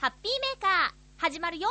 [0.00, 1.68] ハッピーメーカー始まるよ。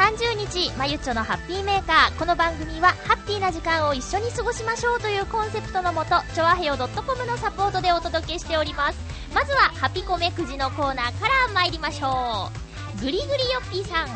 [0.00, 2.18] 30日、まゆちょのハッピーメーカー。
[2.18, 8.98] この番組は、ハッピーな時間を一緒に過ごしましょうというコンセプトのもと、ちょわへよ .com のサポートでお届けしております。
[9.34, 12.50] まずは、ハピコメくじのコーナーから参りましょ
[12.96, 13.00] う。
[13.00, 14.08] ぐりぐりよっぴーさん。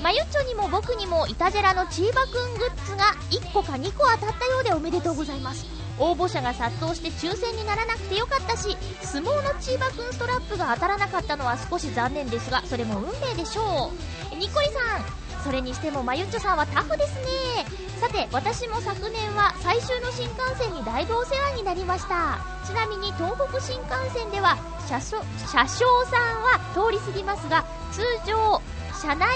[0.00, 5.66] まゆちょにも僕にもいたじらのチーバくんグッズが1個か2個当たったようでおめでとうございます。
[5.98, 13.90] 応募者が殺到して抽選にならなくてよかったし相撲のチーバくんストラップが当たらなかったのは少し残念ですがそれも運命でしょ
[14.32, 17.64] うニコリさんそれにしてもまゆっちょさんはタフですね。
[18.00, 22.40] さて私も昨年は最終の新幹線にだいぶお世話になりました。
[22.66, 28.60] ちなみに東北新幹線では車掌さんは通り過ぎますが通常
[29.00, 29.28] 車内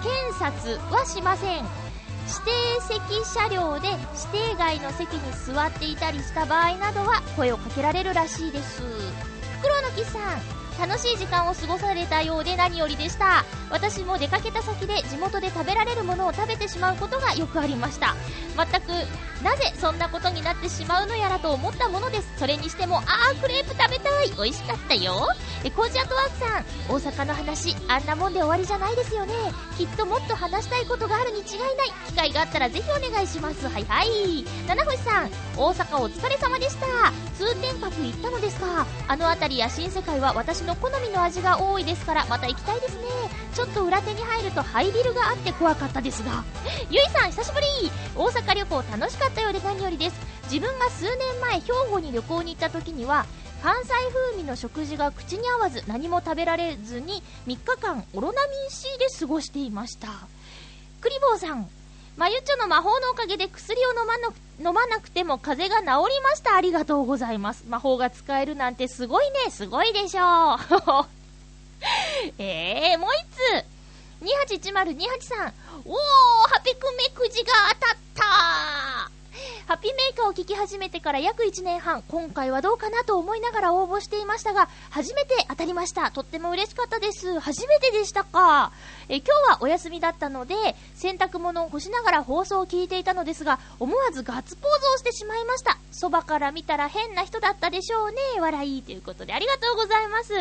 [0.00, 1.64] 検察はしません。
[1.64, 1.68] 指
[2.44, 3.88] 定席車両で
[4.32, 8.80] 指定外の席に座っていたりした場合などは声をかけられるらしいです。
[8.80, 8.86] フ
[9.60, 13.44] クロウのキさん楽しい時間を過ごされたようで何よりでした。
[13.70, 18.14] 私も出かけた先で地元で食べられるものを食べてしまうことがよくありました。
[18.56, 18.92] 全く
[19.42, 22.32] なぜそんなことになってしまうのやらと思ったものです。
[22.38, 24.30] それにしてもあークレープ食べたい。
[24.36, 25.28] 美味しかったよ。
[25.64, 29.34] えコージアットワークさん大阪の話あんなもんで終わりじゃないですよね。
[29.76, 31.92] きっともっと話したいことがあるに違いない。
[32.08, 33.68] 機会があったらぜひお願いします。
[33.68, 34.44] はいはい。
[34.66, 36.86] 七星さん大阪お疲れ様でした。
[37.36, 38.86] 通天閣行ったのですか？
[39.08, 43.02] あの辺りや新世界は私の好みの味が多いですからまた行きたいですね。
[43.54, 46.44] ちょっと裏手に入るとハイビルがあって怖かったですが。
[46.90, 47.66] ゆいさん久しぶり。
[48.14, 50.16] 大阪旅行楽しかったようで何よりです。
[50.44, 53.26] 自分が数年前兵庫に旅行に行った時には
[53.62, 60.08] 関西風味の食事が口に合わず何も食べられずに3日間オロナミン C で過ごしていました。
[61.00, 61.68] クリボーさん
[62.16, 64.28] まゆっちょの魔法のおかげで薬を飲まな
[64.64, 66.56] 飲まなくても風邪が治りました。
[66.56, 67.64] ありがとうございます。
[67.68, 69.50] 魔法が使えるなんてすごいね。
[69.50, 70.58] すごいでしょう。
[72.38, 73.82] えー、もう一つ。
[74.22, 75.54] 281028さん。
[75.84, 75.96] おー
[76.48, 79.21] ハピクメくじが当たった。
[79.66, 86.10] ハッピーメーカーを聞き始めてから約1年半、今回はどうかなと思いながら応募していましたが、初めて当たりました。
[86.10, 87.40] とっても嬉しかったです。
[87.40, 88.72] 初めてでしたか。
[89.08, 90.54] え今日はお休みだったので、
[90.94, 95.78] 洗濯物を干しながら放送を聞いていたのですが、思わずガッツポーズをしてしまいました。
[95.90, 98.40] そばから見たら変な人だったでしょうね。
[98.40, 98.82] 笑い。
[98.82, 100.34] ということでありがとうございます。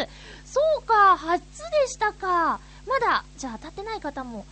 [0.46, 2.60] そうか、初でしたか。
[2.88, 4.46] まだ、じゃあ当たってない方も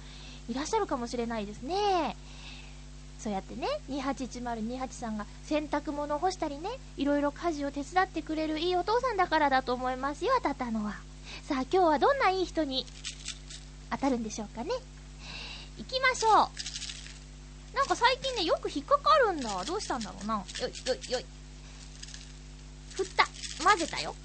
[0.47, 2.15] いらっしゃるかもしれないですね。
[3.19, 10.95] そうやってね、281028さんが洗濯物を干したりね、いろいろ家事を手伝ってくれるいいお父さんだからだと思いますよ、当たったのは。
[11.43, 12.85] さあ、今日はどんないい人に
[13.91, 14.71] 当たるんでしょうかね。
[15.77, 17.75] 行きましょう。
[17.75, 19.63] なんか最近ね、よく引っかかるんだ。
[19.65, 20.35] どうしたんだろうな。
[20.35, 21.25] よい、よい、よい。
[22.93, 23.27] 振った。
[23.63, 24.15] 混ぜたよ。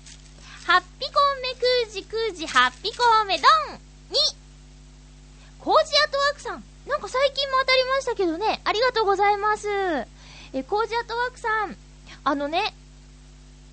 [0.67, 1.55] ハッピコーメ
[1.89, 3.81] くじくじ、ハッピコーメドン !2!
[5.59, 6.74] コージアトワークさん。
[6.87, 8.61] なんか最近も当たりましたけどね。
[8.65, 9.69] ありがとうございます。
[10.53, 11.77] え、コージアットワークさん。
[12.25, 12.75] あのね、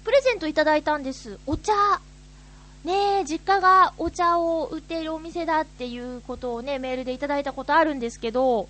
[0.03, 1.39] プレゼントいただいたんです。
[1.45, 1.73] お茶。
[2.83, 8.67] ねえ、実家がお茶を売っているお店だっていうことをね、メールでいただいたことあるんですけど、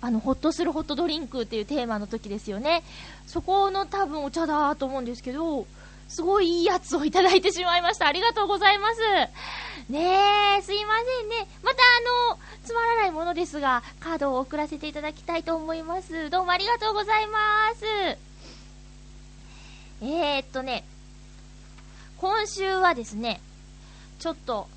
[0.00, 2.82] あの、ホッとするホットドリンクっていうテーマの時ですよね。
[3.26, 5.66] そこの多分お茶だと思うんですけど、
[6.14, 8.06] すごいいいやつをいただいてしまいました。
[8.06, 9.00] ありがとうございます。
[9.90, 11.48] ねえ、すいませんね。
[11.64, 11.78] また
[12.28, 16.30] あの、つまらないものですが、カードを送らせていただきたいと思います。
[16.30, 17.84] どうもありがとうございます。
[20.02, 20.84] えー、っとね、
[22.18, 23.40] 今週はですね、
[24.20, 24.68] ちょっと、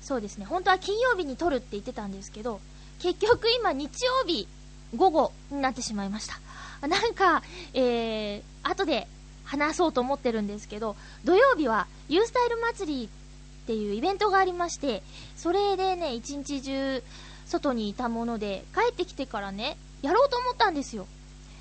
[0.00, 2.60] そうですね、本当は金曜日に撮るって言ってたんですけど、
[3.00, 4.46] 結局今日曜日
[4.94, 6.38] 午後になってしまいました。
[6.86, 7.42] なんか、
[7.72, 9.08] えー、後で
[9.56, 15.02] 話そうと思ってるんですけど、土曜日はユースタイル祭りっていうイベントがありまして、
[15.36, 17.02] それでね、一日中
[17.46, 21.06] 外にいたもので、帰ってきてからね、やろうと思ったんですよ。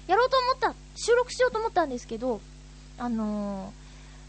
[0.07, 2.41] やろうと思った、収録しようと思ったんですけど、
[2.97, 3.73] あの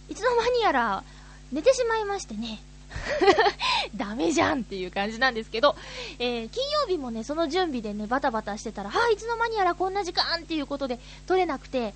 [0.09, 1.05] ー、いつの間にやら
[1.53, 2.63] 寝てしまいましてね。
[3.97, 5.77] ダメじゃんっていう感じなんですけど、
[6.19, 11.95] えー、金曜日もね、その準備でね、バタバタしてたら、あ、いつの間にやらこんな時間っていうことで撮れなくて、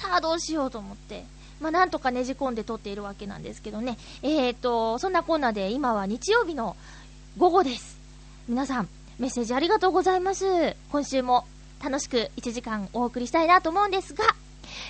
[0.00, 1.26] さあどうしようと思って、
[1.60, 3.98] まあなんとかねじ込んで撮っているわけなんですけどね。
[4.22, 6.74] えーと、そんなこんなで今は日曜日の
[7.36, 7.98] 午後です。
[8.48, 8.88] 皆さん、
[9.18, 10.74] メッセージありがとうございます。
[10.90, 11.46] 今週も
[11.84, 14.24] 楽しく1時間お送りしたいなと思うんですが、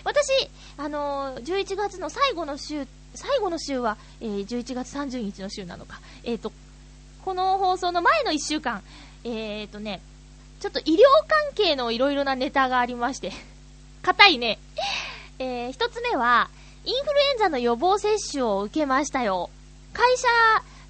[0.04, 0.30] 私、
[0.76, 2.86] あのー11月の最後の週、
[3.16, 6.00] 最後の週は、えー11月30日の週なのか。
[6.22, 6.52] えーと、
[7.24, 8.82] この放送の前の1週間、
[9.24, 10.02] えーとね、
[10.60, 13.32] ちょっと医療関係のいろいろなネタがありまして、
[14.02, 14.58] 硬いね。
[15.38, 16.50] えー、一つ目は、
[16.84, 19.50] インフルエンザの予防接種を受けましたよ。
[19.92, 20.28] 会社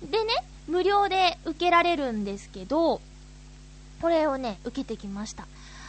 [0.06, 0.32] でね、
[0.68, 3.00] 無料で受けられるんですけど、
[4.00, 5.46] これをね、受けてきました。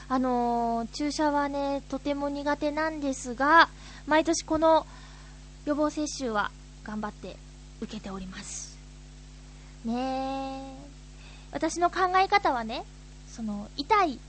[0.10, 3.70] あのー、注射はね、とても苦手なんですが、
[4.08, 4.86] 毎年この
[5.66, 6.52] 予防接種は
[6.84, 7.38] 頑張って
[7.82, 8.78] 受けております。
[9.86, 10.92] ねえ。
[11.52, 12.84] 私の考え方はね、
[13.30, 14.20] その、痛い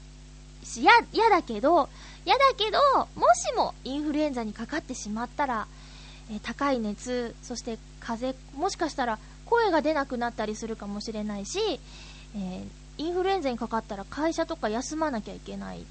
[0.63, 1.89] し、や、嫌だけど、
[2.25, 2.79] 嫌だけど、
[3.15, 5.67] もしもインフルエンザにかかってしまったら、
[6.31, 11.59] え高い熱、そして風邪、もしかしたら声が出なくなったりするかもしれないし、
[12.35, 15.85] えーインフルエンザにかかったら会社とか休まなきゃいけない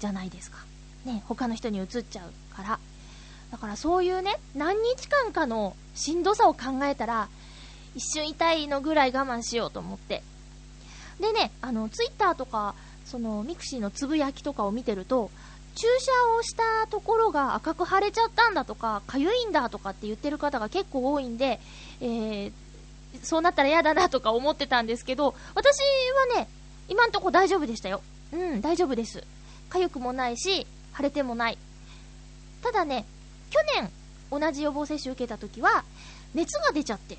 [0.00, 0.58] じゃないですか。
[1.04, 2.80] ね、他の人に移っちゃうから。
[3.52, 7.28] だからそういうね、何日間かのしんどさを考えたら、
[7.94, 10.22] 一瞬痛いのぐらい我慢しようと思って。
[11.20, 12.74] でね、あの、ツイッターとか、
[13.04, 15.30] その、ミクシーのつぶやきとかを見てると、
[15.76, 21.60] 注射をしたところが赤く腫れちゃったんだとか、かゆいんだとかって言ってる方が結構多いんで、
[22.00, 22.52] えー、
[23.22, 25.78] そうなったら嫌だなとか思ってたんですけど、私
[26.34, 26.48] はね、
[26.88, 28.00] 今んとこ大丈夫でしたよ。
[28.32, 29.22] うん、大丈夫です。
[29.68, 31.58] かゆくもないし、腫れてもない。
[32.62, 33.04] ただね、
[33.50, 33.90] 去年
[34.30, 35.84] 同じ予防接種受けた時は、
[36.34, 37.18] 熱が出ちゃって、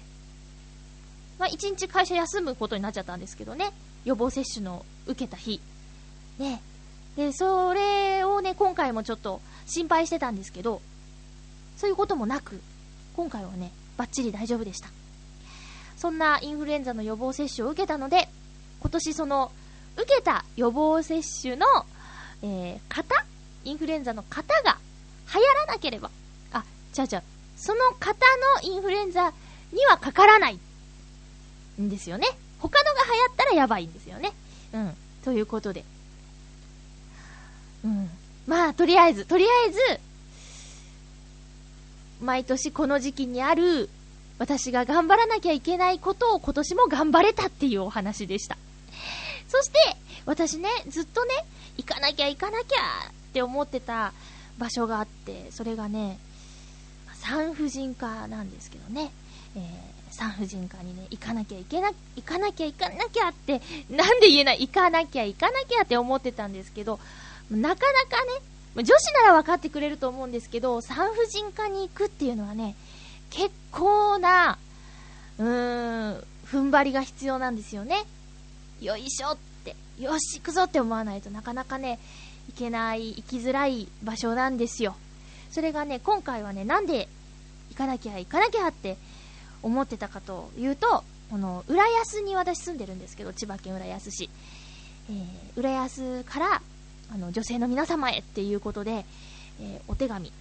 [1.38, 3.72] まあ、一日会社休むことになっちゃったんですけどね、
[4.04, 5.62] 予防接種の受けた日。
[6.40, 6.60] ね。
[7.18, 10.82] で、それをね、今回もちょっと心配してたんですけど、
[11.76, 12.62] そういうこともなく、
[13.16, 14.90] 今回はね、バッチリ大丈夫でした。
[15.98, 18.30] そんなインフルエンザの予防接種を受けたので、
[18.80, 19.52] 今年その、
[19.96, 21.66] 受けた予防接種の、
[22.44, 23.26] えー、型
[23.64, 24.78] インフルエンザの型が
[25.34, 26.12] 流行らなければ、
[26.54, 26.64] あ、
[26.96, 27.24] 違う違う、
[27.58, 29.34] その型のインフルエンザ
[29.74, 30.60] にはかからない
[31.82, 32.28] んですよね。
[32.60, 34.34] 他のが流行ったらやばいんですよね。
[34.74, 34.98] うん。
[35.26, 35.84] ということで。
[37.84, 38.10] うん。
[38.46, 39.80] まあ、とりあえず、とりあえず、
[42.22, 43.90] 毎年この時期にある、
[44.40, 48.58] 私が頑張らなきゃいけないことを今年も頑張れたっていうお話でした。
[49.48, 49.78] そして、
[50.26, 51.34] 私ね、ずっとね、
[51.78, 54.14] 行かなきゃ行かなきゃって思ってた
[54.58, 56.20] 場所があって、それがね、
[57.14, 59.12] 産婦人科なんですけどね、
[59.56, 59.62] えー、
[60.12, 67.00] 産婦人科にね、行かなきゃいけな、行かなきゃ行かなきゃって、なんで言えない行かなきゃ行かなきゃって思ってたんですけど、
[67.52, 72.76] なかなかね、女子なら分かってくれると思うんですけど、産婦人科に行くっていうのはね、
[73.30, 74.58] 結構な、
[75.40, 78.06] うーん、踏ん張りが必要なんですよね。
[78.82, 82.00] よいしょって、よし、行くぞって思わないとなかなかね、
[82.50, 84.96] 行けない、行きづらい場所なんですよ。
[85.52, 87.08] それがね、今回はね、なんで
[87.70, 88.98] 行かなきゃ行かなきゃって
[89.64, 94.30] 思ってたかというと、この、浦安に私住んでるんですけど、千葉県浦安市。
[95.10, 96.62] えー、浦安から、
[97.14, 99.06] あの、女性の皆様へっていうことで、
[99.62, 100.32] えーお手紙、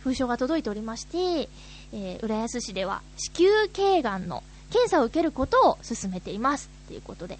[0.00, 1.48] 封書が届いておりまして、
[1.92, 7.38] えー浦安市では子宮頸がんの検査を受けることを進めていますっていうことで、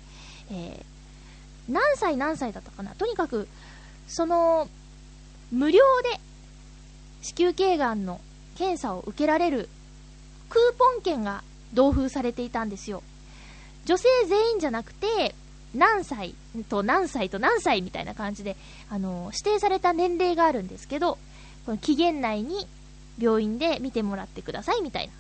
[0.51, 3.49] えー何歳何歳だったかなとにかく、
[4.07, 4.69] その、
[5.51, 6.21] 無料で
[7.23, 8.21] 子宮頸がんの
[8.57, 9.69] 検査を受けられる
[10.49, 11.43] クーポン券が
[11.75, 13.03] 同封されていたんですよ。
[13.85, 15.35] 女性全員じゃなくて、
[15.77, 16.35] 何歳
[16.69, 18.57] と何歳と何歳みたいな感じで、
[18.89, 21.19] あの、指定された年齢があるんですけど、
[21.65, 22.67] この期限内に
[23.19, 25.13] 病院で見てもらってくださいみたいな。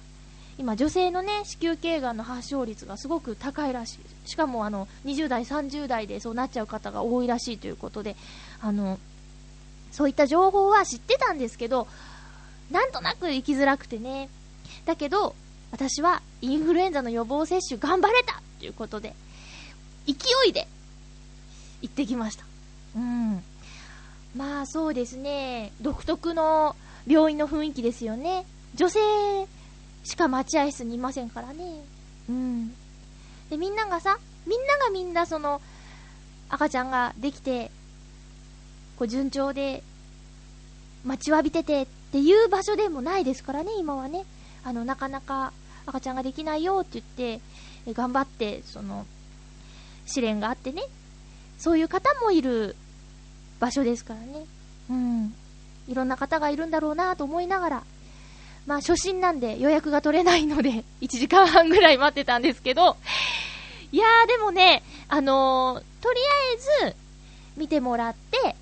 [0.58, 4.28] 今、女性のね、子宮頸がんの発症率がすごく高いらしい。
[4.28, 8.16] しかも、あの、20代、30代でそうなっちゃう方が多いらしいということで、
[8.60, 8.98] あの、
[9.92, 11.86] そういった情報は知ってたんですけど、
[12.70, 14.30] なんとなく行きづらくてね。
[14.86, 15.34] だけど、
[15.72, 19.14] 私はインフルエンザの予防接種頑張れたということで、
[20.06, 20.14] 勢
[20.48, 20.66] いで
[21.82, 22.44] 行ってきました。
[22.96, 23.42] うん。
[24.36, 28.44] まあそうですね、独特の病院の雰囲気ですよね。
[28.74, 29.00] 女性
[30.04, 31.82] しか待合室にいませんからね。
[32.28, 32.68] うん。
[33.50, 35.60] で、みんながさ、みんながみんなその、
[36.48, 37.70] 赤ちゃんができて、
[38.98, 39.82] こう順調で、
[41.04, 44.24] 待ちわびててっていう場所でもないですからね、今はね。
[44.64, 45.52] あの、なかなか
[45.86, 49.06] 赤ちゃんができないよって言って、頑張って、その、
[50.06, 50.82] 試練があってね。
[51.58, 52.76] そういう方もいる
[53.60, 54.46] 場所ですからね。
[54.90, 55.34] うん。
[55.88, 57.82] いろんな方がいるんだろうなと思いながら、
[58.66, 62.96] まあ初心なんで予約が取れないので、 1時間半ぐらい待ってたんですけど、
[63.92, 66.20] いやーでもね、あのーとり
[66.82, 66.96] あえず、
[67.56, 68.54] 見てもらって、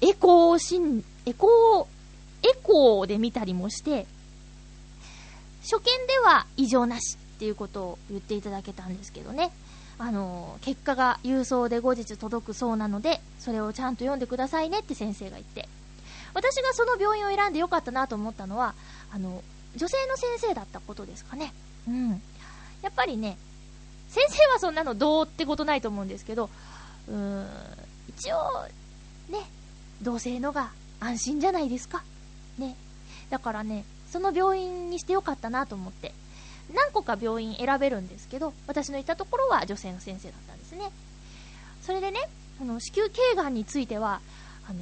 [0.00, 1.86] エコーしん、エコー、
[2.42, 4.06] エコーで見たりもして、
[5.62, 9.52] 初見では異常なしっていうことを言っていただけたんですけどね。
[10.04, 15.68] あの結果が郵送で後日届くそうなので、それをちゃんと読んでくださいねって先生が言って。
[16.34, 18.74] 私がその病院を選んでよかったなと思ったのは、
[19.12, 19.44] あの、
[19.76, 21.54] 女性の先生だったことですかね。
[21.86, 22.20] うん。
[22.82, 23.38] やっぱりね、
[24.08, 26.50] 先生はそんなのどうってことないと思うんですけど、
[27.06, 27.46] うーん、
[28.08, 28.66] 一応、
[29.30, 29.38] ね、
[30.02, 32.02] 同性のが安心じゃないですか。
[32.58, 32.74] ね。
[33.30, 36.12] だからね、その病院にしてよかったなと思って。
[36.74, 40.90] 何個か病院選べるんですけど、私のいたところは女性の先生だったんですね。
[41.82, 42.20] それでね、
[42.60, 44.20] あの、子宮頸がんについては、
[44.68, 44.80] あの、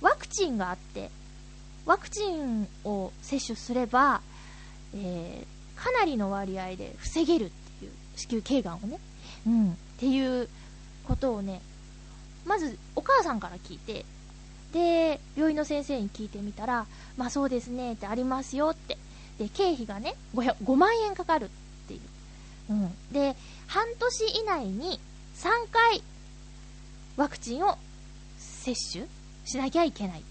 [0.00, 1.10] ワクチンがあって、
[1.86, 4.20] ワクチンを接種すれば、
[4.94, 8.98] えーかなりの割合で防げるっていう、子宮頸がんをね。
[9.46, 9.70] うん。
[9.70, 10.48] っていう
[11.06, 11.62] ことをね、
[12.44, 14.04] まずお母さんから聞いて、
[14.72, 16.86] で、病院の先生に聞いてみたら、
[17.16, 18.98] まあそうですねってありますよって。
[19.38, 21.48] で、経費がね、5, 5万円かかるっ
[21.86, 22.00] ていう。
[22.70, 23.12] うん。
[23.12, 25.00] で、半年以内に
[25.36, 26.02] 3回
[27.16, 27.78] ワクチンを
[28.38, 29.06] 接種
[29.44, 30.22] しなきゃいけない。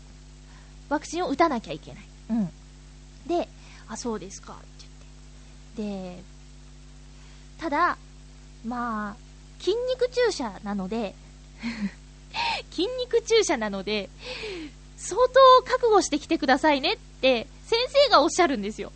[0.89, 2.03] ワクチンを打たなきゃいけない。
[2.31, 2.49] うん。
[3.27, 3.47] で、
[3.87, 4.65] あ、そうですかって
[5.77, 6.17] 言って。
[6.17, 6.23] で、
[7.57, 7.97] ただ、
[8.65, 9.15] まあ、
[9.59, 11.15] 筋肉注射なので、
[12.71, 14.09] 筋肉注射なので、
[14.97, 18.91] 相当覚悟してきてくださいねって、先生がおっしゃるんですよ。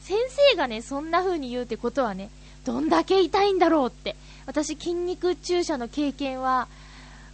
[0.00, 0.16] 先
[0.50, 2.30] 生がね、そんな風に言うってことはね、
[2.64, 4.16] どんだけ痛いんだろうって。
[4.46, 6.68] 私、筋肉注射の経験は、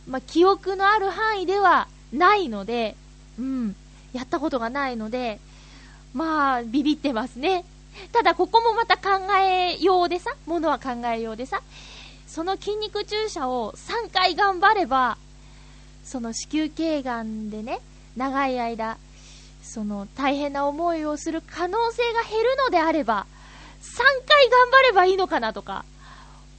[0.08, 2.96] まあ、記憶のある範囲ではないので、
[3.38, 3.76] うん、
[4.14, 5.38] やったことがないので、
[6.14, 7.64] まあ、ビビってますね。
[8.12, 11.62] ただ、ここもまた考えようでさ、ものは考えようでさ、
[12.26, 15.18] その筋肉注射を3回頑張れば、
[16.02, 17.80] その子宮頸がんでね、
[18.16, 18.96] 長い間、
[19.72, 23.26] その大変な思いをする可能性が減るのであれば、
[23.80, 25.86] 3回頑張ればいいのかなとか、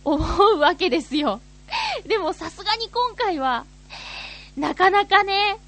[0.03, 1.39] 思うわけですよ。
[2.07, 3.65] でもさすがに今回は、
[4.57, 5.59] なかなかね、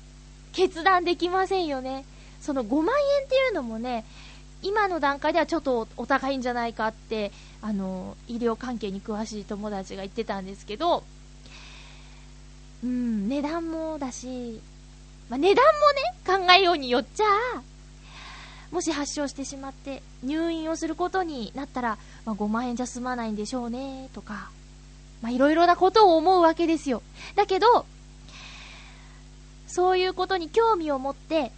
[0.54, 2.04] 決断できませんよね。
[2.42, 4.06] その5万円っていうのもね、
[4.64, 11.04] 今の段階ではちょっとお高いんじゃないかって、あの、医療関係に詳しい友達が言ってたんですけど、
[12.84, 14.60] うん、値段もだし、
[15.30, 15.66] まあ、値段
[16.28, 17.26] もね、考えようによっちゃ、
[18.72, 24.50] もし発症してしまって入院をすることになったら、まあ、5万円じゃ済まないんでしょうね、とか、
[25.22, 27.02] まあ、いろいろなことを思うわけですよ。
[27.36, 27.86] だけど、
[29.68, 31.52] そういうことに興味を持って、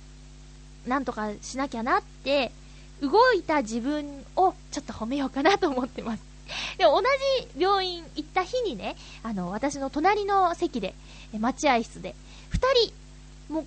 [0.86, 2.52] なんとかしなきゃなって、
[3.02, 6.24] 動いた自分をちょっと褒めようかなと思ってます。
[6.78, 10.96] で、同じ病院行った日にね、あの、私の隣の席で、
[11.38, 12.16] 待合室で、
[12.50, 12.94] 二人、
[13.50, 13.66] もう、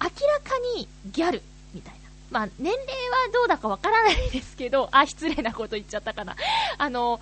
[0.00, 1.42] 明らかにギャル、
[1.74, 1.98] みたいな。
[2.30, 6.36] まあ、年齢はどうだかわからないですけど、あ、失礼なこと言っちゃったかな。
[6.76, 7.20] あの、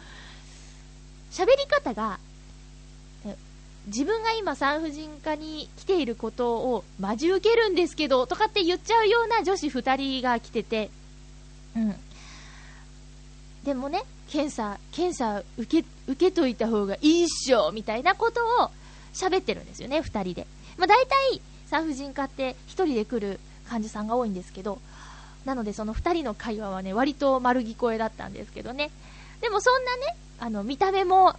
[1.30, 2.18] 喋り方が、
[3.24, 3.36] え
[3.86, 10.90] 自分が今産婦人科に来ていることを待ち受けるんですけど、とかって言っちゃうような女子二人が来てて、
[11.76, 11.94] うん。
[13.64, 18.70] でもね、検査、検査受け、受けといた方がいいっしょ、みたいなことを
[19.12, 20.46] 喋ってるんですよね、二人で。
[20.76, 24.78] まあ大体、産婦人科って一人で来る患者さんが多いんですけど、
[25.44, 28.90] なのでその二人の会話はね、割と丸聞こえだったんですけどね。
[29.40, 31.36] でもそんなね、あの、見た目も、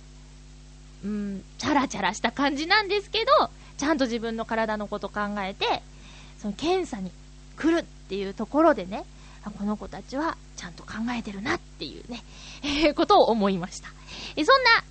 [1.03, 5.81] うん、チャラチャラした感じなんですけど、ちゃんと自分の体のこと考えて、
[6.39, 7.11] その検査に
[7.57, 9.03] 来るっていうところでね、
[9.57, 12.23] この子たちはちゃんと考えてるなっていうね、
[12.63, 13.89] えーことを思いました。
[14.35, 14.83] えそんな、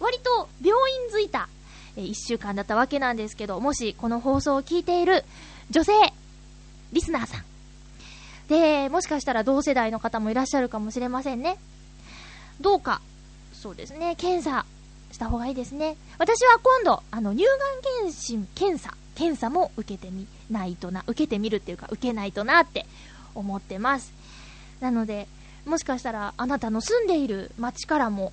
[0.00, 1.48] 割と病院づいた、
[1.96, 5.24] えー一週間だったわけなんですけど、もしこの放送を聞いている
[5.70, 5.92] 女性、
[6.92, 7.44] リスナーさん。
[8.48, 11.56] で、もしかしたら同世代の方もいらっしゃるかもしれませんね。
[12.60, 13.00] どうか、
[13.52, 14.66] そうですね、検査
[15.10, 15.96] した方がいいですね。
[16.18, 17.58] 私は今度、あの、乳がん
[18.06, 22.86] 検診、検査、検査も受けてみないとな、受けてみるっていうか、受けないとなって
[23.34, 24.12] 思ってます。
[24.80, 25.26] なので、
[25.64, 28.32] もしかしたらあなたの住んでいる町からも、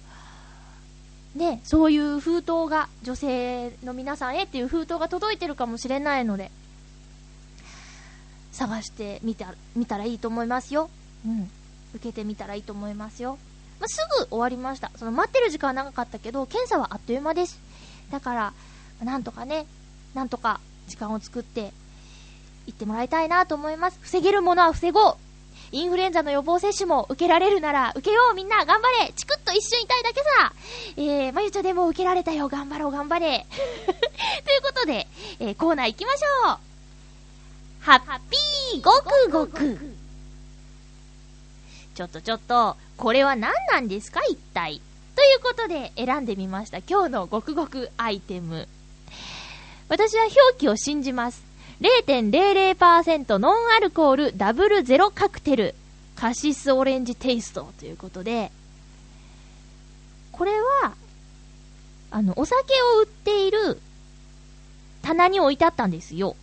[1.35, 6.51] ね、そういう封筒が、女性の皆さんへっていう封筒が届いてるかもしれないので、
[8.51, 10.89] 探してみた見たらいいと思いますよ。
[11.25, 11.49] うん。
[11.95, 13.37] 受けてみたらいいと思いますよ。
[13.79, 14.91] まあ、すぐ終わりました。
[14.97, 17.59] その待ってる時間は長かったけど、検査はあっという間です。
[18.11, 18.53] だから、
[19.03, 19.65] なんとかね、
[20.13, 21.73] なんとか時間を作って、
[22.67, 23.97] 言ってもらいたいなと思います。
[24.01, 25.15] 防げるものは防ごう。
[25.71, 29.13] インフルエンザの予防接種も受けられるなら受けようみんな頑張れ。
[29.15, 30.53] チクッと一瞬痛いだけさ。
[30.97, 32.49] えー、まゆちょでも受けられたよ。
[32.49, 33.45] 頑張ろう頑張れ。
[33.55, 35.07] ということで、
[35.39, 36.57] えー、コーナー行きましょう。
[37.79, 39.95] ハッピーごくごく。
[41.95, 44.81] ちょっとちょっと、これは何なんですか一体。
[45.15, 46.79] ということで選んでみました。
[46.79, 48.67] 今日のごくごくアイテム。
[49.87, 51.50] 私は表記を信じます。
[51.81, 55.75] 0.00%ノンアルコールダブルゼロカクテル
[56.15, 58.51] カシスオレンジテイストということで、
[60.31, 60.51] これ
[60.83, 60.93] は、
[62.11, 63.81] あの、お酒を売っている
[65.01, 66.35] 棚に置いてあったんですよ。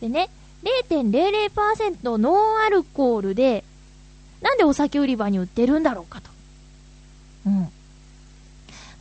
[0.00, 0.30] でね、
[0.88, 3.64] 0.00%ノンアルコールで、
[4.40, 6.30] なんでお酒売り場に売ってるんだろうかと。
[7.46, 7.68] うん。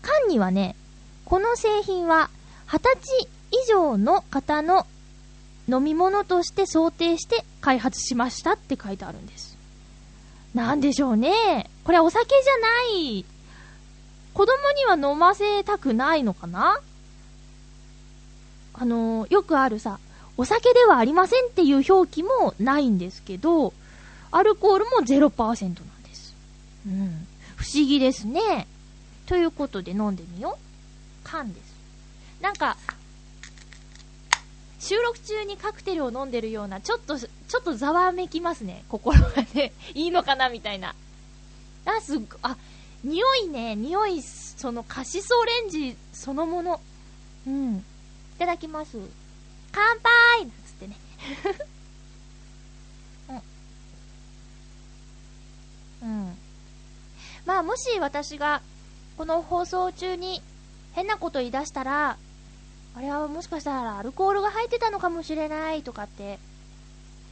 [0.01, 0.75] 缶にはね、
[1.23, 2.29] この製品は、
[2.67, 4.85] 20歳以上の方の
[5.67, 9.57] 飲み物として想定して開発しましたって書いてあるんです。
[10.53, 11.69] なんでしょうね。
[11.83, 13.25] これはお酒じゃない。
[14.33, 16.79] 子供には飲ませたくないのかな
[18.73, 19.99] あのよくあるさ、
[20.37, 23.73] お酒ではありませんっていう表記もないんですけど、
[24.31, 26.35] アルコールも0%なんです。
[26.87, 27.27] うん。
[27.55, 28.67] 不思議ですね。
[29.27, 30.63] ということで飲んでみよう。
[31.23, 31.73] 缶です。
[32.41, 32.77] なんか、
[34.83, 37.29] 収録中にカクテルを飲んでるような、ちょっと、ちょ
[37.61, 38.83] っとざわめきますね。
[38.89, 39.71] 心がね。
[39.95, 40.93] いいのかなみたいな。
[41.85, 42.57] あ、すっご、あ、
[43.01, 46.81] 匂いね、匂い、そのカシスオレンジそのもの。
[47.47, 47.77] うん。
[47.77, 47.83] い
[48.37, 48.97] ただきます。
[49.71, 50.97] 乾杯なんつってね。
[56.03, 56.09] うん。
[56.09, 56.37] うん。
[57.45, 58.61] まあ、もし私が、
[59.17, 60.41] この放送中に
[60.91, 62.17] 変なこと言い出したら、
[62.95, 66.39] あれはもしかしたらアルコールが入ってたのかもしれないとかって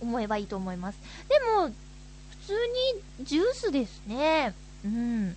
[0.01, 1.00] 思えばいいと思います。
[1.30, 2.53] でも、普通
[3.20, 4.56] にジュースですね。
[4.84, 5.36] うん。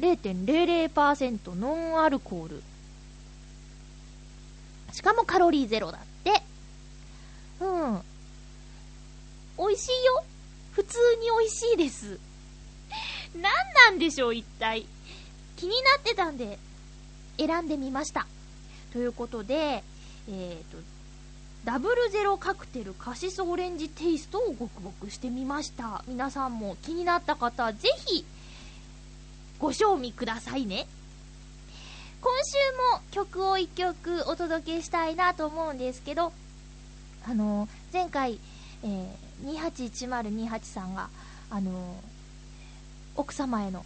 [0.00, 2.62] 0.00%ノンアルコール。
[4.92, 6.42] しかもカロリーゼロだって。
[7.60, 8.00] うん。
[9.58, 10.24] 美味しいよ。
[10.72, 12.20] 普通に美味しいです。
[13.34, 14.86] 何なんでしょう、一体。
[15.56, 16.58] 気になってたんで、
[17.36, 18.26] 選んでみました。
[18.92, 19.82] ということで、
[20.28, 20.78] えーと、
[21.64, 26.04] ダブルゼロカクテルカシスオレンジテイストをごくごくしてみました。
[26.08, 28.24] 皆さんも気になった方はぜひ
[29.58, 30.86] ご賞味くださいね。
[32.20, 36.32] 今週も曲を1曲お届けしたいなと思うんですけど
[37.26, 38.40] あの、前回、
[38.82, 41.10] えー、281028さんが
[41.50, 41.96] あの、
[43.14, 43.84] 奥様への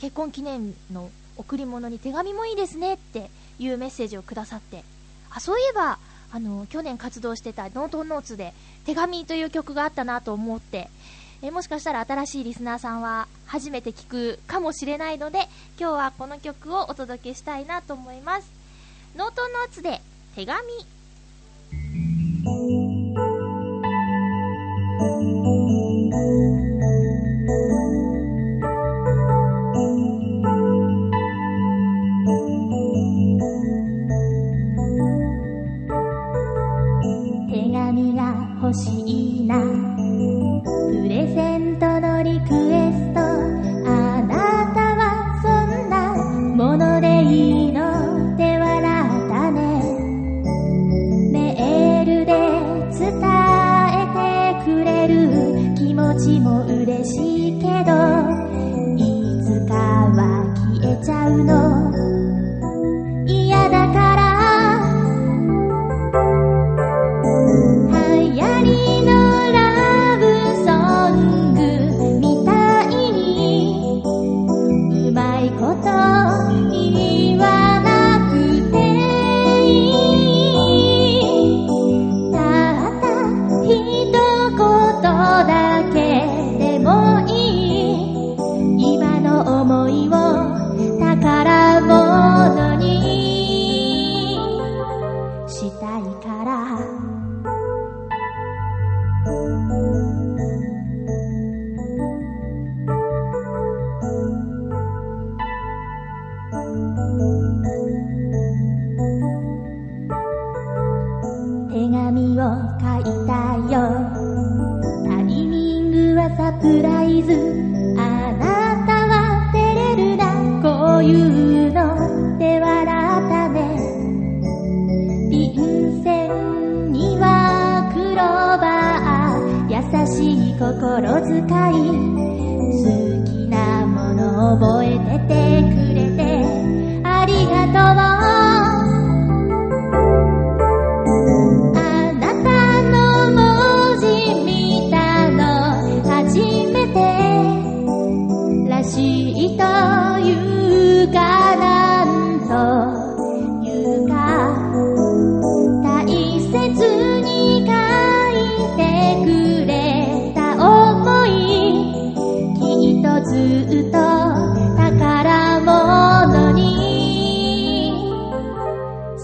[0.00, 4.84] 結婚記念の贈り物に手紙もいいですねっていうメッセージをくださって、
[5.30, 5.98] あ、そういえば、
[6.30, 8.52] あの、去年活動してたノートンノーツで、
[8.84, 10.90] 手紙という曲があったなと思って、
[11.40, 18.50] えもしかしたら新しいリスナーさんは初めて聞くかもしれないので、今日はこの曲をお届けしたいなと思います。
[19.16, 20.00] ノートンノーツで、
[20.34, 20.64] 手紙。
[38.14, 38.22] が
[38.62, 39.58] 欲しいな。
[39.60, 43.20] プレゼントのリクエスト。
[43.90, 44.34] あな
[44.74, 45.02] たは
[45.42, 46.14] そんな
[46.56, 49.58] ものでいいのって笑ったね。
[51.32, 52.32] メールで
[52.98, 53.08] 伝
[53.94, 57.47] えてくれる気持ちも嬉しい。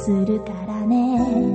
[0.05, 1.54] するからね。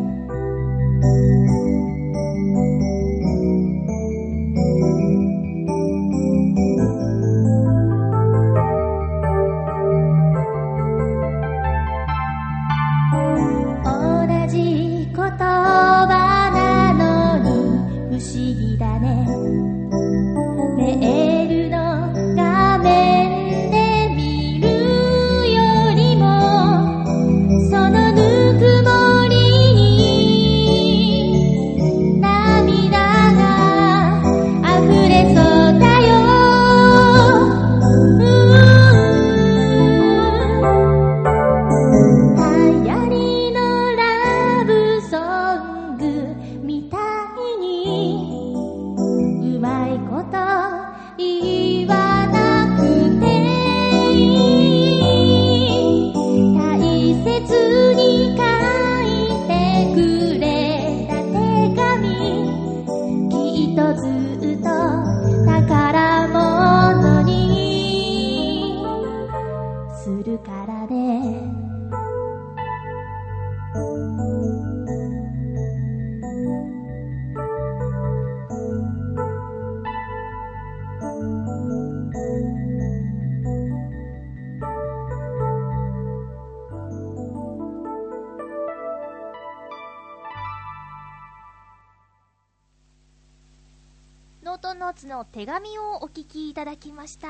[97.10, 97.28] した。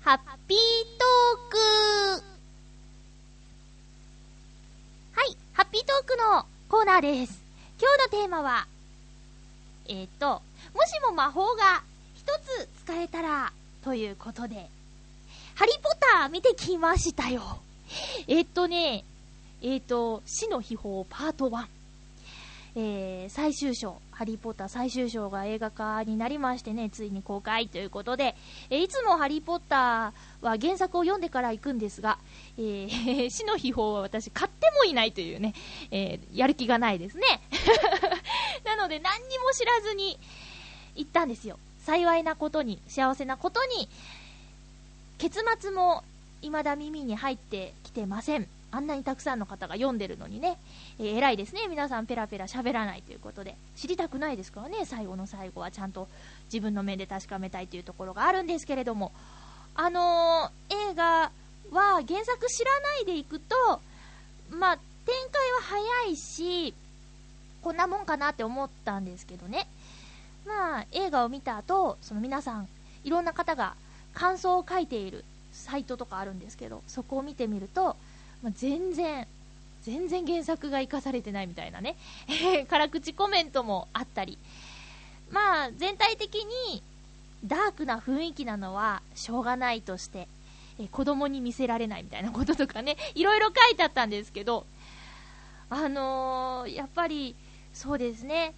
[0.00, 0.58] ハッピー
[0.98, 1.58] トーク
[5.12, 7.42] はい、ハッピートークのコーナーです。
[7.78, 8.66] 今日のテーマは、
[9.86, 10.42] えー、と、も
[10.86, 11.82] しも魔法が
[12.14, 13.52] 一つ使えたら、
[13.84, 14.70] ということで、
[15.54, 17.60] ハリーポッター見てきましたよ。
[18.26, 19.04] えー、とね、
[19.60, 21.81] えー、と、死の秘宝パート1。
[22.74, 28.34] えー、最終章、ハリー・ポッター最終章が映画化になりましてね、ついに公開ということで、
[28.70, 32.18] えーいつもハリー・ポッターは原作を読んでから行くんですが、
[32.56, 35.54] えー 死の秘宝は私買ってもいないというね、
[35.90, 37.42] えーやる気がないですね。
[38.64, 40.18] なので何にも知らずに
[40.96, 41.58] 行ったんですよ。
[41.84, 43.86] 幸いなことに、幸せなことに、
[45.18, 46.04] 結末も
[46.40, 48.48] 未だ耳に入ってきてません。
[48.72, 50.58] あんなにたくさんの方が読んでるのにね、
[50.98, 51.68] えー偉いですね。
[51.68, 53.54] 皆さんペラペラ喋らないということで。
[53.76, 56.08] 知りたくないですからね、最後の最後はちゃんと
[56.46, 59.12] 自分の目で確かめたいというところがあるんですけれども、
[59.74, 61.30] あのー映画
[61.70, 63.80] は原作知らないでいくと、
[64.50, 65.60] まあ、展開は
[66.04, 66.74] 早いし、
[67.62, 69.66] こんなもんかなって思ったんですけどね。
[70.46, 72.68] まあ、映画を見た後、その皆さん、
[73.04, 73.74] いろんな方が
[74.14, 77.96] 感想を書いているサイトとかあるんですけど、そこを見てみると、
[78.42, 79.26] まあ、全然、
[79.82, 81.96] 全然原作が活かされてないみたいなね、
[82.68, 84.38] 辛口コメントもあったり、
[85.30, 86.82] まあ、全体的に
[87.44, 90.28] ダークな雰囲気なのはしょうがないとして、
[90.78, 94.66] え子供に見せられないみたいなこととかね、 いろいろ書いてあったんですけど、
[95.70, 97.34] あのーやっぱり、
[97.74, 98.54] そうですね、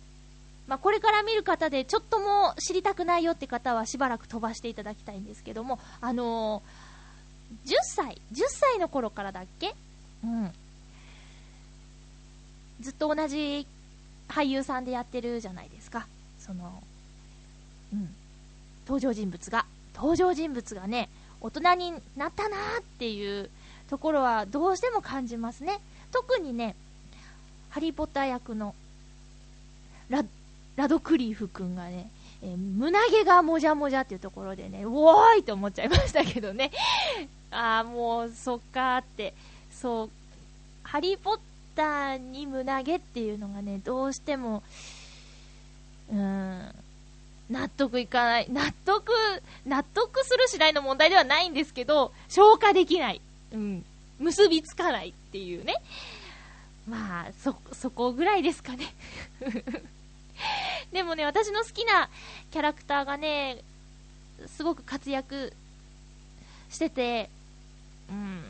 [0.67, 6.84] まあ、これから見る方でちょっとも知りたくないよって方はしばらく飛ばしていただきたいんですけども、あのー
[7.67, 9.75] 10歳、10歳の頃からだっけ？
[10.23, 10.53] うん。
[12.81, 13.67] ずっと同じ
[14.29, 16.07] 俳優さんでやってるじゃないですか。
[16.39, 16.83] その、
[17.93, 18.15] うん。
[18.87, 19.65] 登場人物が、
[19.95, 21.09] 登場人物がね、
[21.41, 23.51] 大人になったなーっていう
[23.89, 25.81] ところはどうしても感じますね。
[26.11, 26.75] 特にね、
[27.71, 28.75] ハリー・ポッター役の
[30.09, 30.25] ラ
[30.77, 32.11] ラドクリフ君がね、
[32.45, 36.71] えー胸毛がもじゃもじゃっていうところでね、おーいと思っちゃいましたけどね。
[37.51, 39.33] ああ、もう、そっかーって。
[39.73, 40.11] そう、
[40.83, 41.41] ハリー・ポッ
[41.75, 44.63] ターに胸毛っていうのがね、どうしても、
[46.11, 46.75] うーん、
[47.49, 48.47] 納得いかない。
[48.51, 49.11] 納得、
[49.65, 53.23] 納得する次第の問題ではないんですけど、消化できない。
[53.53, 53.85] うん。
[54.19, 55.77] 結びつかないっていうね。
[56.87, 58.95] まあ、そ、そこぐらいですかね。
[60.93, 62.09] でもね、私の好きな
[62.51, 63.63] キャラクターがね、
[64.47, 65.53] すごく活躍
[66.71, 67.31] してて、
[68.11, 68.45] うん、